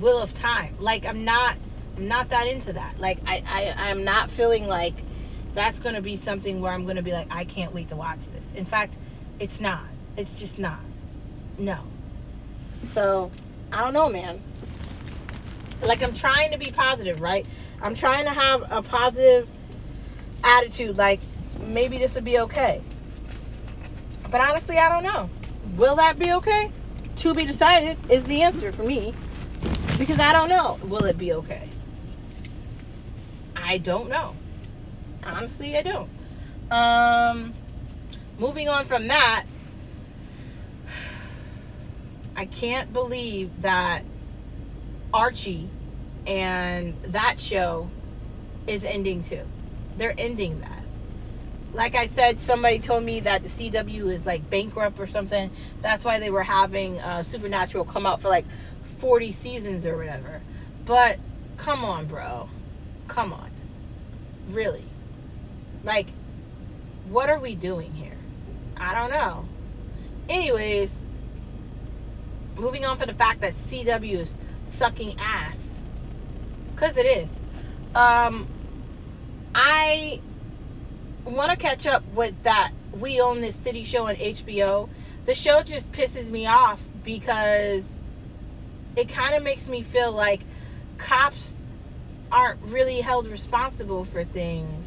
Wheel 0.00 0.18
of 0.18 0.34
Time. 0.34 0.74
Like 0.78 1.06
I'm 1.06 1.24
not 1.24 1.56
I'm 1.96 2.08
not 2.08 2.30
that 2.30 2.46
into 2.46 2.72
that. 2.74 2.98
Like 2.98 3.18
I, 3.26 3.42
I 3.46 3.90
I'm 3.90 4.04
not 4.04 4.30
feeling 4.30 4.66
like 4.66 4.94
that's 5.56 5.80
gonna 5.80 6.02
be 6.02 6.16
something 6.16 6.60
where 6.60 6.70
I'm 6.70 6.86
gonna 6.86 7.02
be 7.02 7.12
like, 7.12 7.28
I 7.30 7.44
can't 7.44 7.72
wait 7.72 7.88
to 7.88 7.96
watch 7.96 8.20
this. 8.26 8.44
In 8.54 8.66
fact, 8.66 8.94
it's 9.40 9.58
not. 9.58 9.84
It's 10.16 10.36
just 10.36 10.58
not. 10.58 10.80
No. 11.58 11.78
So 12.92 13.32
I 13.72 13.82
don't 13.82 13.94
know, 13.94 14.10
man. 14.10 14.40
Like 15.82 16.02
I'm 16.02 16.14
trying 16.14 16.52
to 16.52 16.58
be 16.58 16.70
positive, 16.70 17.22
right? 17.22 17.46
I'm 17.80 17.94
trying 17.94 18.24
to 18.26 18.30
have 18.30 18.64
a 18.70 18.82
positive 18.82 19.48
attitude, 20.44 20.98
like 20.98 21.20
maybe 21.58 21.96
this 21.96 22.14
will 22.14 22.22
be 22.22 22.38
okay. 22.40 22.82
But 24.30 24.42
honestly, 24.42 24.76
I 24.76 24.90
don't 24.90 25.04
know. 25.04 25.30
Will 25.76 25.96
that 25.96 26.18
be 26.18 26.32
okay? 26.34 26.70
To 27.16 27.34
be 27.34 27.46
decided 27.46 27.96
is 28.10 28.24
the 28.24 28.42
answer 28.42 28.72
for 28.72 28.82
me. 28.82 29.14
Because 29.98 30.20
I 30.20 30.34
don't 30.34 30.50
know. 30.50 30.78
Will 30.82 31.04
it 31.04 31.16
be 31.16 31.32
okay? 31.32 31.66
I 33.54 33.78
don't 33.78 34.10
know. 34.10 34.34
Honestly, 35.26 35.76
I 35.76 35.82
don't. 35.82 36.08
Um, 36.70 37.54
moving 38.38 38.68
on 38.68 38.84
from 38.84 39.08
that, 39.08 39.44
I 42.36 42.46
can't 42.46 42.92
believe 42.92 43.62
that 43.62 44.02
Archie 45.12 45.68
and 46.26 46.94
that 47.08 47.40
show 47.40 47.90
is 48.66 48.84
ending 48.84 49.22
too. 49.24 49.42
They're 49.96 50.14
ending 50.16 50.60
that. 50.60 50.82
Like 51.72 51.94
I 51.94 52.06
said, 52.08 52.40
somebody 52.40 52.78
told 52.78 53.02
me 53.02 53.20
that 53.20 53.42
the 53.42 53.48
CW 53.48 54.12
is 54.12 54.24
like 54.24 54.48
bankrupt 54.48 54.98
or 55.00 55.06
something. 55.06 55.50
That's 55.82 56.04
why 56.04 56.20
they 56.20 56.30
were 56.30 56.42
having 56.42 57.00
uh, 57.00 57.22
Supernatural 57.22 57.84
come 57.84 58.06
out 58.06 58.22
for 58.22 58.28
like 58.28 58.46
40 58.98 59.32
seasons 59.32 59.86
or 59.86 59.96
whatever. 59.96 60.40
But 60.84 61.18
come 61.56 61.84
on, 61.84 62.06
bro. 62.06 62.48
Come 63.08 63.32
on. 63.32 63.50
Really. 64.48 64.84
Like, 65.86 66.08
what 67.08 67.30
are 67.30 67.38
we 67.38 67.54
doing 67.54 67.92
here? 67.92 68.18
I 68.76 68.92
don't 68.92 69.10
know. 69.10 69.46
Anyways, 70.28 70.90
moving 72.56 72.84
on 72.84 72.98
for 72.98 73.06
the 73.06 73.14
fact 73.14 73.40
that 73.42 73.54
CW 73.54 74.18
is 74.18 74.32
sucking 74.72 75.14
ass 75.18 75.56
because 76.74 76.96
it 76.96 77.06
is. 77.06 77.28
Um, 77.94 78.48
I 79.54 80.20
want 81.24 81.52
to 81.52 81.56
catch 81.56 81.86
up 81.86 82.02
with 82.14 82.34
that 82.42 82.72
We 82.92 83.20
Own 83.20 83.40
This 83.40 83.54
City 83.54 83.84
show 83.84 84.08
on 84.08 84.16
HBO. 84.16 84.88
The 85.24 85.36
show 85.36 85.62
just 85.62 85.90
pisses 85.92 86.28
me 86.28 86.48
off 86.48 86.82
because 87.04 87.84
it 88.96 89.08
kind 89.08 89.36
of 89.36 89.44
makes 89.44 89.68
me 89.68 89.82
feel 89.82 90.10
like 90.10 90.40
cops 90.98 91.52
aren't 92.32 92.60
really 92.64 93.00
held 93.00 93.28
responsible 93.28 94.04
for 94.04 94.24
things. 94.24 94.85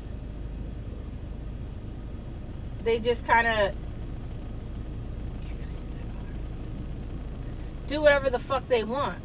They 2.84 3.00
just 3.00 3.26
kind 3.26 3.48
of 3.48 3.76
do 7.88 8.02
whatever 8.02 8.30
the 8.30 8.40
fuck 8.40 8.68
they 8.68 8.84
want. 8.84 9.18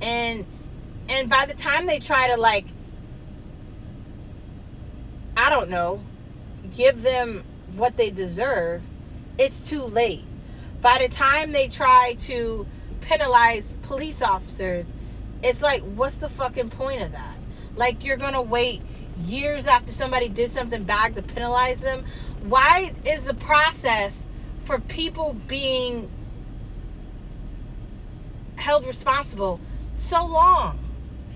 And 0.00 0.46
and 1.08 1.28
by 1.28 1.46
the 1.46 1.54
time 1.54 1.86
they 1.86 1.98
try 1.98 2.28
to 2.34 2.40
like 2.40 2.66
I 5.36 5.50
don't 5.50 5.70
know, 5.70 6.00
give 6.76 7.02
them 7.02 7.44
what 7.76 7.96
they 7.96 8.10
deserve, 8.10 8.82
it's 9.38 9.68
too 9.68 9.84
late. 9.84 10.24
By 10.82 10.98
the 10.98 11.08
time 11.08 11.52
they 11.52 11.68
try 11.68 12.16
to 12.22 12.66
penalize 13.00 13.64
police 13.82 14.22
officers, 14.22 14.86
it's 15.42 15.62
like 15.62 15.82
what's 15.82 16.16
the 16.16 16.28
fucking 16.28 16.70
point 16.70 17.02
of 17.02 17.12
that? 17.12 17.36
Like 17.76 18.04
you're 18.04 18.18
going 18.18 18.34
to 18.34 18.42
wait 18.42 18.82
years 19.20 19.66
after 19.66 19.92
somebody 19.92 20.28
did 20.28 20.52
something 20.52 20.84
bad 20.84 21.14
to 21.16 21.22
penalize 21.22 21.78
them? 21.78 22.04
Why 22.42 22.92
is 23.04 23.22
the 23.22 23.34
process 23.34 24.16
for 24.64 24.78
people 24.78 25.34
being 25.34 26.10
held 28.56 28.86
responsible 28.86 29.60
so 29.98 30.24
long? 30.26 30.78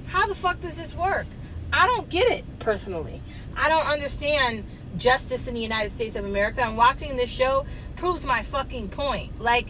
How 0.07 0.27
the 0.27 0.35
fuck 0.35 0.61
does 0.61 0.75
this 0.75 0.95
work? 0.95 1.27
I 1.73 1.87
don't 1.87 2.09
get 2.09 2.31
it 2.31 2.45
personally. 2.61 3.21
I 3.57 3.69
don't 3.69 3.87
understand 3.87 4.65
justice 4.97 5.47
in 5.47 5.55
the 5.55 5.61
United 5.61 5.93
States 5.93 6.17
of 6.17 6.25
America. 6.25 6.63
And 6.63 6.77
watching 6.77 7.17
this 7.17 7.31
show 7.31 7.67
proves 7.97 8.25
my 8.25 8.43
fucking 8.45 8.91
point. 8.91 9.41
Like 9.41 9.67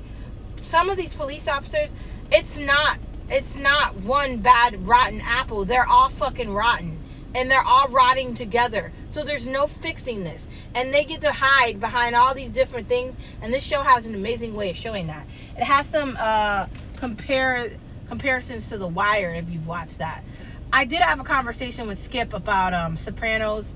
some 0.65 0.91
of 0.91 0.97
these 0.97 1.15
police 1.15 1.49
officers, 1.49 1.91
it's 2.31 2.57
not 2.57 2.99
it's 3.29 3.57
not 3.57 3.97
one 3.97 4.39
bad 4.39 4.87
rotten 4.87 5.21
apple. 5.21 5.65
They're 5.65 5.87
all 5.87 6.11
fucking 6.11 6.53
rotten. 6.53 6.96
And 7.37 7.51
they're 7.51 7.63
all 7.63 7.89
rotting 7.89 8.35
together. 8.35 8.93
So 9.13 9.25
there's 9.25 9.47
no 9.47 9.69
fixing 9.69 10.25
this. 10.25 10.43
And 10.75 10.93
they 10.93 11.05
get 11.05 11.21
to 11.23 11.33
hide 11.33 11.81
behind 11.81 12.17
all 12.17 12.35
these 12.35 12.51
different 12.51 12.89
things. 12.89 13.15
And 13.43 13.55
this 13.55 13.65
show 13.65 13.83
has 13.83 14.07
an 14.07 14.15
amazing 14.15 14.57
way 14.57 14.71
of 14.71 14.77
showing 14.77 15.09
that. 15.09 15.27
It 15.57 15.65
has 15.65 15.87
some 15.87 16.17
uh 16.19 16.67
compare 16.97 17.71
comparisons 18.09 18.69
to 18.69 18.79
The 18.79 18.89
Wire 18.89 19.35
if 19.35 19.51
you've 19.51 19.67
watched 19.67 19.99
that. 19.99 20.25
I 20.73 20.85
did 20.85 21.01
have 21.01 21.21
a 21.21 21.25
conversation 21.25 21.89
with 21.89 22.01
Skip 22.03 22.35
about 22.35 22.75
um, 22.75 22.97
Sopranos 22.97 23.73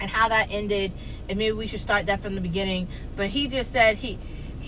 and 0.00 0.10
how 0.10 0.28
that 0.28 0.48
ended, 0.50 0.92
and 1.28 1.38
maybe 1.38 1.52
we 1.52 1.66
should 1.66 1.80
start 1.80 2.06
that 2.06 2.22
from 2.22 2.34
the 2.34 2.40
beginning. 2.40 2.88
But 3.16 3.28
he 3.28 3.48
just 3.48 3.72
said 3.72 3.96
he 3.96 4.18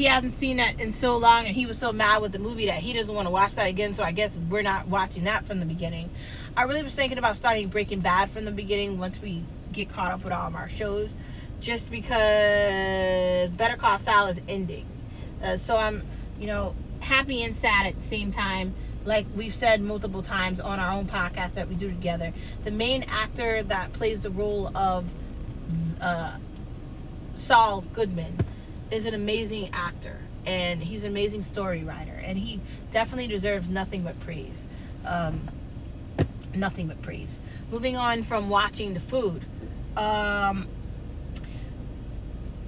he 0.01 0.07
hasn't 0.07 0.33
seen 0.39 0.57
that 0.57 0.81
in 0.81 0.95
so 0.95 1.19
long, 1.19 1.45
and 1.45 1.55
he 1.55 1.67
was 1.67 1.77
so 1.77 1.93
mad 1.93 2.23
with 2.23 2.33
the 2.33 2.39
movie 2.39 2.65
that 2.65 2.79
he 2.79 2.95
doesn't 2.95 3.15
want 3.15 3.27
to 3.27 3.31
watch 3.31 3.55
that 3.57 3.67
again. 3.67 3.95
So 3.95 4.03
I 4.03 4.13
guess 4.13 4.35
we're 4.49 4.63
not 4.63 4.89
watching 4.89 5.25
that 5.25 5.45
from 5.45 5.61
the 5.61 5.67
beginning. 5.67 6.09
I 6.57 6.63
really 6.63 6.83
was 6.83 6.95
thinking 6.95 7.19
about 7.19 7.37
starting 7.37 7.69
Breaking 7.69 8.01
Bad 8.01 8.31
from 8.31 8.47
the 8.47 8.51
beginning 8.51 8.99
once 8.99 9.21
we 9.21 9.45
get 9.75 9.91
caught 9.91 10.11
up 10.11 10.25
with 10.25 10.33
all 10.33 10.47
of 10.47 10.55
our 10.55 10.71
shows, 10.71 11.13
just 11.61 11.91
because 11.91 13.51
Better 13.51 13.77
Call 13.77 13.99
Saul 13.99 14.29
is 14.29 14.39
ending. 14.49 14.87
Uh, 15.45 15.59
so 15.59 15.77
I'm, 15.77 16.03
you 16.39 16.47
know, 16.47 16.75
happy 17.01 17.43
and 17.43 17.55
sad 17.55 17.89
at 17.89 17.95
the 18.01 18.09
same 18.09 18.33
time 18.33 18.73
like 19.05 19.27
we've 19.37 19.55
said 19.55 19.83
multiple 19.83 20.23
times 20.23 20.61
on 20.61 20.79
our 20.79 20.93
own 20.93 21.09
podcast 21.09 21.53
that 21.55 21.69
we 21.69 21.75
do 21.75 21.91
together, 21.91 22.33
the 22.65 22.71
main 22.71 23.03
actor 23.03 23.63
that 23.65 23.93
plays 23.93 24.23
the 24.23 24.31
role 24.31 24.75
of 24.75 25.05
uh, 26.01 26.39
Saul 27.37 27.85
Goodman 27.93 28.39
is 28.91 29.07
an 29.07 29.15
amazing 29.15 29.71
actor 29.73 30.19
and 30.47 30.83
he's 30.83 31.05
an 31.05 31.11
amazing 31.11 31.43
story 31.43 31.85
writer 31.85 32.19
and 32.25 32.37
he 32.39 32.61
definitely 32.93 33.29
deserves 33.29 33.69
nothing 33.69 34.03
but 34.03 34.19
praise. 34.21 34.55
Um, 35.05 35.49
nothing 36.55 36.89
but 36.89 37.01
praise. 37.03 37.35
Moving 37.71 37.97
on 37.97 38.23
from 38.23 38.49
watching 38.49 38.95
the 38.95 39.01
food. 39.01 39.45
Um, 39.97 40.69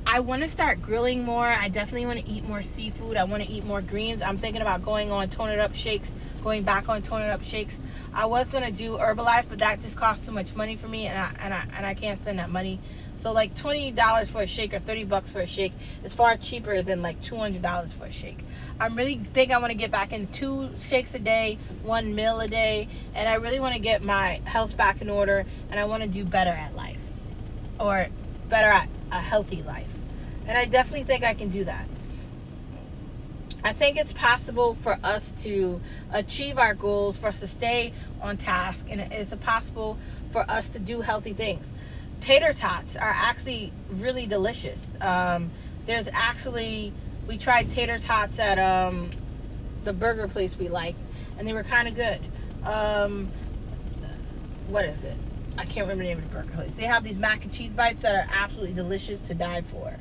I 0.06 0.20
want 0.20 0.42
to 0.42 0.48
start 0.48 0.82
grilling 0.82 1.24
more. 1.24 1.46
I 1.46 1.68
definitely 1.68 2.06
want 2.06 2.24
to 2.24 2.30
eat 2.30 2.44
more 2.44 2.62
seafood. 2.62 3.16
I 3.16 3.24
want 3.24 3.42
to 3.44 3.48
eat 3.48 3.64
more 3.64 3.80
greens. 3.80 4.20
I'm 4.20 4.37
thinking 4.37 4.61
about 4.61 4.82
going 4.82 5.11
on 5.11 5.28
Tone 5.30 5.48
It 5.48 5.58
Up 5.58 5.74
Shakes, 5.74 6.08
going 6.42 6.64
back 6.64 6.88
on 6.88 7.02
Tone 7.02 7.22
It 7.22 7.30
Up 7.30 7.42
Shakes. 7.42 7.78
I 8.12 8.26
was 8.26 8.48
gonna 8.50 8.70
do 8.70 8.98
Herbalife, 8.98 9.46
but 9.48 9.61
that 9.61 9.80
just 9.80 9.96
costs 9.96 10.26
too 10.26 10.32
much 10.32 10.54
money 10.54 10.76
for 10.76 10.87
me, 10.87 11.06
and 11.06 11.16
I 11.16 11.32
and 11.40 11.54
I 11.54 11.64
and 11.76 11.87
I 11.87 11.94
can't 11.94 12.20
spend 12.20 12.40
that 12.40 12.50
money. 12.50 12.78
So 13.22 13.30
like 13.30 13.54
twenty 13.54 13.92
dollars 13.92 14.28
for 14.28 14.42
a 14.42 14.48
shake 14.48 14.74
or 14.74 14.80
thirty 14.80 15.04
bucks 15.04 15.30
for 15.30 15.40
a 15.40 15.46
shake 15.46 15.74
is 16.02 16.12
far 16.12 16.37
cheaper 16.37 16.82
than 16.82 17.02
like 17.02 17.22
two 17.22 17.37
hundred 17.37 17.62
dollars 17.62 17.92
for 17.92 18.06
a 18.06 18.11
shake. 18.11 18.44
I 18.80 18.88
really 18.88 19.18
think 19.32 19.52
I 19.52 19.58
want 19.58 19.70
to 19.70 19.76
get 19.76 19.92
back 19.92 20.12
in 20.12 20.26
two 20.26 20.70
shakes 20.80 21.14
a 21.14 21.20
day, 21.20 21.58
one 21.85 22.16
meal 22.16 22.40
a 22.40 22.48
day, 22.48 22.88
and 23.14 23.28
I 23.28 23.35
really 23.35 23.61
want 23.61 23.76
to 23.76 23.80
get 23.80 24.02
my 24.02 24.40
health 24.42 24.76
back 24.76 25.02
in 25.02 25.08
order, 25.08 25.46
and 25.70 25.78
I 25.78 25.85
want 25.85 26.02
to 26.02 26.08
do 26.08 26.24
better 26.24 26.50
at 26.50 26.74
life, 26.74 26.98
or 27.78 28.08
better 28.48 28.68
at 28.68 28.88
a 29.12 29.20
healthy 29.20 29.62
life. 29.62 29.94
And 30.48 30.58
I 30.58 30.64
definitely 30.64 31.04
think 31.04 31.22
I 31.22 31.35
can 31.35 31.48
do 31.50 31.62
that. 31.62 31.87
I 33.62 33.72
think 33.72 33.98
it's 33.98 34.12
possible 34.12 34.74
for 34.74 34.98
us 35.04 35.32
to 35.42 35.80
achieve 36.12 36.58
our 36.58 36.74
goals, 36.74 37.16
for 37.16 37.28
us 37.28 37.38
to 37.38 37.46
stay 37.46 37.92
on 38.20 38.37
task, 38.37 38.85
and 38.90 39.00
it's 39.12 39.32
possible 39.37 39.96
for 40.32 40.44
us 40.50 40.70
to 40.70 40.80
do 40.80 41.00
healthy 41.00 41.35
things. 41.35 41.64
Tater 42.22 42.52
tots 42.52 42.96
are 42.96 43.14
actually 43.14 43.72
really 43.90 44.26
delicious. 44.26 44.78
Um, 45.00 45.50
there's 45.87 46.08
actually, 46.12 46.92
we 47.26 47.37
tried 47.37 47.70
tater 47.70 47.98
tots 47.98 48.38
at 48.38 48.58
um, 48.61 49.11
the 49.85 49.92
burger 49.92 50.28
place 50.28 50.56
we 50.56 50.68
liked, 50.68 51.00
and 51.37 51.46
they 51.46 51.52
were 51.52 51.64
kind 51.64 51.88
of 51.88 51.96
good. 51.96 52.20
Um, 52.64 53.28
what 54.68 54.85
is 54.85 55.02
it? 55.02 55.16
I 55.58 55.64
can't 55.64 55.88
remember 55.88 56.04
the 56.04 56.11
name 56.11 56.18
of 56.18 56.30
the 56.30 56.37
burger 56.37 56.52
place. 56.54 56.70
They 56.76 56.85
have 56.85 57.02
these 57.02 57.16
mac 57.16 57.42
and 57.42 57.52
cheese 57.52 57.72
bites 57.72 58.02
that 58.02 58.14
are 58.14 58.26
absolutely 58.32 58.74
delicious 58.74 59.20
to 59.22 59.35
die 59.35 59.62
for. 59.62 59.92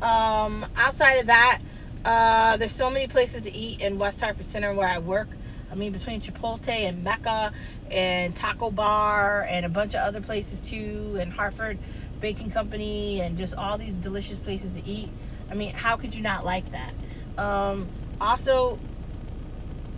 Um, 0.00 0.64
outside 0.76 1.16
of 1.20 1.26
that, 1.26 1.60
uh, 2.04 2.56
there's 2.56 2.72
so 2.72 2.90
many 2.90 3.08
places 3.08 3.42
to 3.42 3.54
eat 3.54 3.80
in 3.80 3.98
West 3.98 4.20
Hartford 4.20 4.46
Center 4.46 4.72
where 4.74 4.88
I 4.88 4.98
work. 4.98 5.28
I 5.70 5.74
mean, 5.74 5.92
between 5.92 6.20
Chipotle 6.20 6.68
and 6.68 7.04
Mecca 7.04 7.52
and 7.90 8.34
Taco 8.34 8.70
Bar 8.70 9.46
and 9.48 9.66
a 9.66 9.68
bunch 9.68 9.94
of 9.94 10.00
other 10.00 10.20
places 10.20 10.60
too, 10.60 11.16
and 11.20 11.32
Hartford 11.32 11.78
Baking 12.20 12.50
Company 12.50 13.20
and 13.20 13.36
just 13.36 13.54
all 13.54 13.78
these 13.78 13.94
delicious 13.94 14.38
places 14.38 14.72
to 14.72 14.86
eat. 14.88 15.12
I 15.50 15.54
mean, 15.54 15.72
how 15.74 15.96
could 15.96 16.14
you 16.14 16.22
not 16.22 16.44
like 16.44 16.70
that? 16.70 16.94
Um, 17.36 17.90
also, 18.20 18.78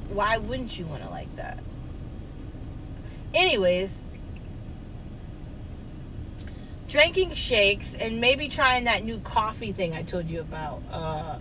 why 0.08 0.38
wouldn't 0.38 0.78
you 0.78 0.86
want 0.86 1.02
to 1.02 1.08
like 1.08 1.34
that? 1.36 1.60
Anyways, 3.32 3.92
drinking 6.88 7.34
shakes 7.34 7.94
and 7.94 8.20
maybe 8.20 8.48
trying 8.48 8.84
that 8.84 9.04
new 9.04 9.20
coffee 9.20 9.72
thing 9.72 9.94
I 9.94 10.02
told 10.02 10.28
you 10.28 10.40
about, 10.40 10.82
uh, 10.90 11.38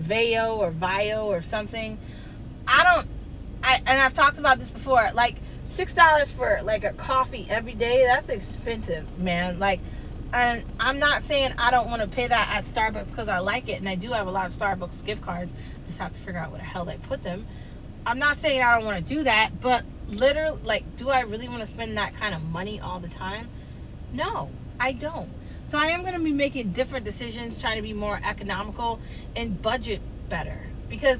Vayo 0.00 0.58
or 0.58 0.70
Vio 0.70 1.26
or 1.26 1.42
something. 1.42 1.98
I 2.66 2.84
don't. 2.84 3.11
I 3.62 3.80
and 3.86 4.00
I've 4.00 4.14
talked 4.14 4.38
about 4.38 4.58
this 4.58 4.70
before. 4.70 5.10
Like 5.14 5.36
six 5.66 5.94
dollars 5.94 6.30
for 6.30 6.60
like 6.64 6.84
a 6.84 6.92
coffee 6.92 7.46
every 7.48 7.74
day. 7.74 8.04
That's 8.06 8.28
expensive, 8.28 9.18
man. 9.18 9.58
Like, 9.58 9.80
and 10.32 10.64
I'm 10.80 10.98
not 10.98 11.24
saying 11.24 11.52
I 11.58 11.70
don't 11.70 11.88
want 11.88 12.02
to 12.02 12.08
pay 12.08 12.26
that 12.26 12.48
at 12.50 12.64
Starbucks 12.64 13.08
because 13.08 13.28
I 13.28 13.38
like 13.38 13.68
it, 13.68 13.78
and 13.78 13.88
I 13.88 13.94
do 13.94 14.12
have 14.12 14.26
a 14.26 14.30
lot 14.30 14.46
of 14.46 14.58
Starbucks 14.58 15.04
gift 15.04 15.22
cards. 15.22 15.50
Just 15.86 15.98
have 15.98 16.12
to 16.12 16.18
figure 16.20 16.40
out 16.40 16.50
where 16.50 16.58
the 16.58 16.64
hell 16.64 16.84
they 16.84 16.98
put 16.98 17.22
them. 17.22 17.46
I'm 18.04 18.18
not 18.18 18.40
saying 18.40 18.62
I 18.62 18.76
don't 18.76 18.84
want 18.84 19.06
to 19.06 19.14
do 19.14 19.24
that, 19.24 19.50
but 19.60 19.84
literally, 20.08 20.60
like, 20.64 20.96
do 20.96 21.10
I 21.10 21.20
really 21.20 21.48
want 21.48 21.60
to 21.60 21.66
spend 21.66 21.96
that 21.98 22.16
kind 22.16 22.34
of 22.34 22.42
money 22.42 22.80
all 22.80 22.98
the 22.98 23.08
time? 23.08 23.48
No. 24.12 24.50
I 24.82 24.92
don't. 24.92 25.30
So 25.70 25.78
I 25.78 25.86
am 25.86 26.02
going 26.02 26.14
to 26.14 26.24
be 26.24 26.32
making 26.32 26.72
different 26.72 27.04
decisions, 27.04 27.56
trying 27.56 27.76
to 27.76 27.82
be 27.82 27.92
more 27.92 28.20
economical 28.24 28.98
and 29.36 29.62
budget 29.62 30.00
better 30.28 30.58
because 30.88 31.18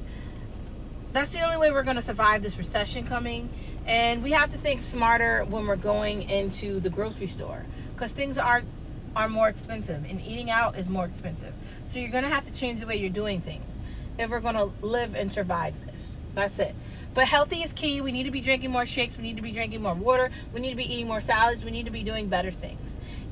that's 1.12 1.32
the 1.32 1.40
only 1.42 1.56
way 1.58 1.70
we're 1.70 1.82
going 1.82 1.96
to 1.96 2.02
survive 2.02 2.42
this 2.42 2.58
recession 2.58 3.04
coming. 3.04 3.48
And 3.86 4.22
we 4.22 4.32
have 4.32 4.52
to 4.52 4.58
think 4.58 4.80
smarter 4.80 5.44
when 5.44 5.66
we're 5.66 5.76
going 5.76 6.22
into 6.30 6.80
the 6.80 6.90
grocery 6.90 7.26
store 7.26 7.64
because 7.94 8.12
things 8.12 8.38
are 8.38 8.62
are 9.14 9.28
more 9.28 9.48
expensive 9.48 10.02
and 10.08 10.22
eating 10.22 10.50
out 10.50 10.78
is 10.78 10.88
more 10.88 11.04
expensive. 11.04 11.52
So 11.86 11.98
you're 11.98 12.10
going 12.10 12.24
to 12.24 12.30
have 12.30 12.46
to 12.46 12.52
change 12.52 12.80
the 12.80 12.86
way 12.86 12.96
you're 12.96 13.10
doing 13.10 13.42
things 13.42 13.64
if 14.18 14.30
we're 14.30 14.40
going 14.40 14.54
to 14.54 14.72
live 14.80 15.14
and 15.14 15.30
survive 15.30 15.74
this. 15.84 16.16
That's 16.34 16.58
it. 16.58 16.74
But 17.12 17.26
healthy 17.26 17.56
is 17.56 17.72
key. 17.74 18.00
We 18.00 18.10
need 18.10 18.24
to 18.24 18.30
be 18.30 18.40
drinking 18.40 18.70
more 18.70 18.86
shakes. 18.86 19.18
We 19.18 19.24
need 19.24 19.36
to 19.36 19.42
be 19.42 19.52
drinking 19.52 19.82
more 19.82 19.94
water. 19.94 20.30
We 20.54 20.60
need 20.60 20.70
to 20.70 20.76
be 20.76 20.90
eating 20.90 21.08
more 21.08 21.20
salads. 21.20 21.62
We 21.62 21.70
need 21.70 21.84
to 21.84 21.92
be 21.92 22.04
doing 22.04 22.28
better 22.28 22.50
things 22.50 22.80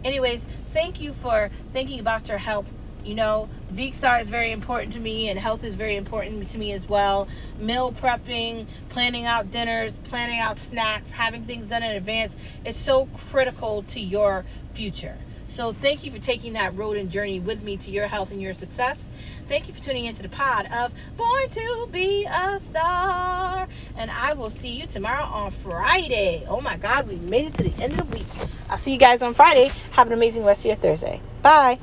anyways, 0.05 0.43
thank 0.73 1.01
you 1.01 1.13
for 1.13 1.51
thinking 1.73 2.01
about 2.01 2.29
your 2.29 2.39
health. 2.39 2.67
You 3.05 3.15
know, 3.15 3.49
Veekstar 3.73 4.21
is 4.23 4.29
very 4.29 4.53
important 4.53 4.93
to 4.93 5.01
me, 5.01 5.29
and 5.29 5.39
health 5.39 5.65
is 5.65 5.75
very 5.75 5.97
important 5.97 6.49
to 6.51 6.59
me 6.59 6.73
as 6.73 6.89
well. 6.89 7.29
Meal 7.59 7.93
prepping, 7.93 8.67
planning 8.91 9.27
out 9.27 9.51
dinners, 9.51 9.95
planning 10.05 10.41
out 10.41 10.59
snacks, 10.59 11.11
having 11.11 11.45
things 11.45 11.69
done 11.69 11.83
in 11.83 11.93
advance, 11.93 12.35
it's 12.65 12.79
so 12.79 13.07
critical 13.31 13.83
to 13.85 14.01
your 14.01 14.45
future. 14.75 15.17
So, 15.49 15.73
thank 15.73 16.05
you 16.05 16.13
for 16.13 16.19
taking 16.21 16.53
that 16.53 16.77
road 16.77 16.97
and 16.97 17.11
journey 17.11 17.41
with 17.41 17.63
me 17.63 17.77
to 17.79 17.91
your 17.91 18.07
health 18.07 18.31
and 18.31 18.41
your 18.41 18.55
success. 18.55 19.03
Thank 19.49 19.67
you 19.67 19.75
for 19.75 19.83
tuning 19.83 20.05
into 20.05 20.23
the 20.23 20.29
pod 20.29 20.67
of 20.67 20.93
Born 21.17 21.51
to 21.51 21.89
Be 21.91 22.25
a 22.25 22.61
Star. 22.61 23.67
And 23.97 24.11
I 24.13 24.35
will 24.35 24.51
see 24.51 24.79
you 24.79 24.87
tomorrow 24.87 25.25
on 25.25 25.51
Friday. 25.51 26.45
Oh 26.49 26.61
my 26.61 26.77
God, 26.77 27.09
we 27.09 27.17
made 27.17 27.47
it 27.47 27.55
to 27.55 27.65
the 27.65 27.83
end 27.83 27.99
of 27.99 28.11
the 28.11 28.19
week. 28.19 28.27
I'll 28.69 28.79
see 28.79 28.93
you 28.93 28.99
guys 28.99 29.23
on 29.23 29.35
Friday. 29.35 29.73
Have 29.91 30.07
an 30.07 30.13
amazing 30.13 30.45
rest 30.45 30.61
of 30.61 30.67
your 30.67 30.77
Thursday. 30.77 31.21
Bye. 31.43 31.81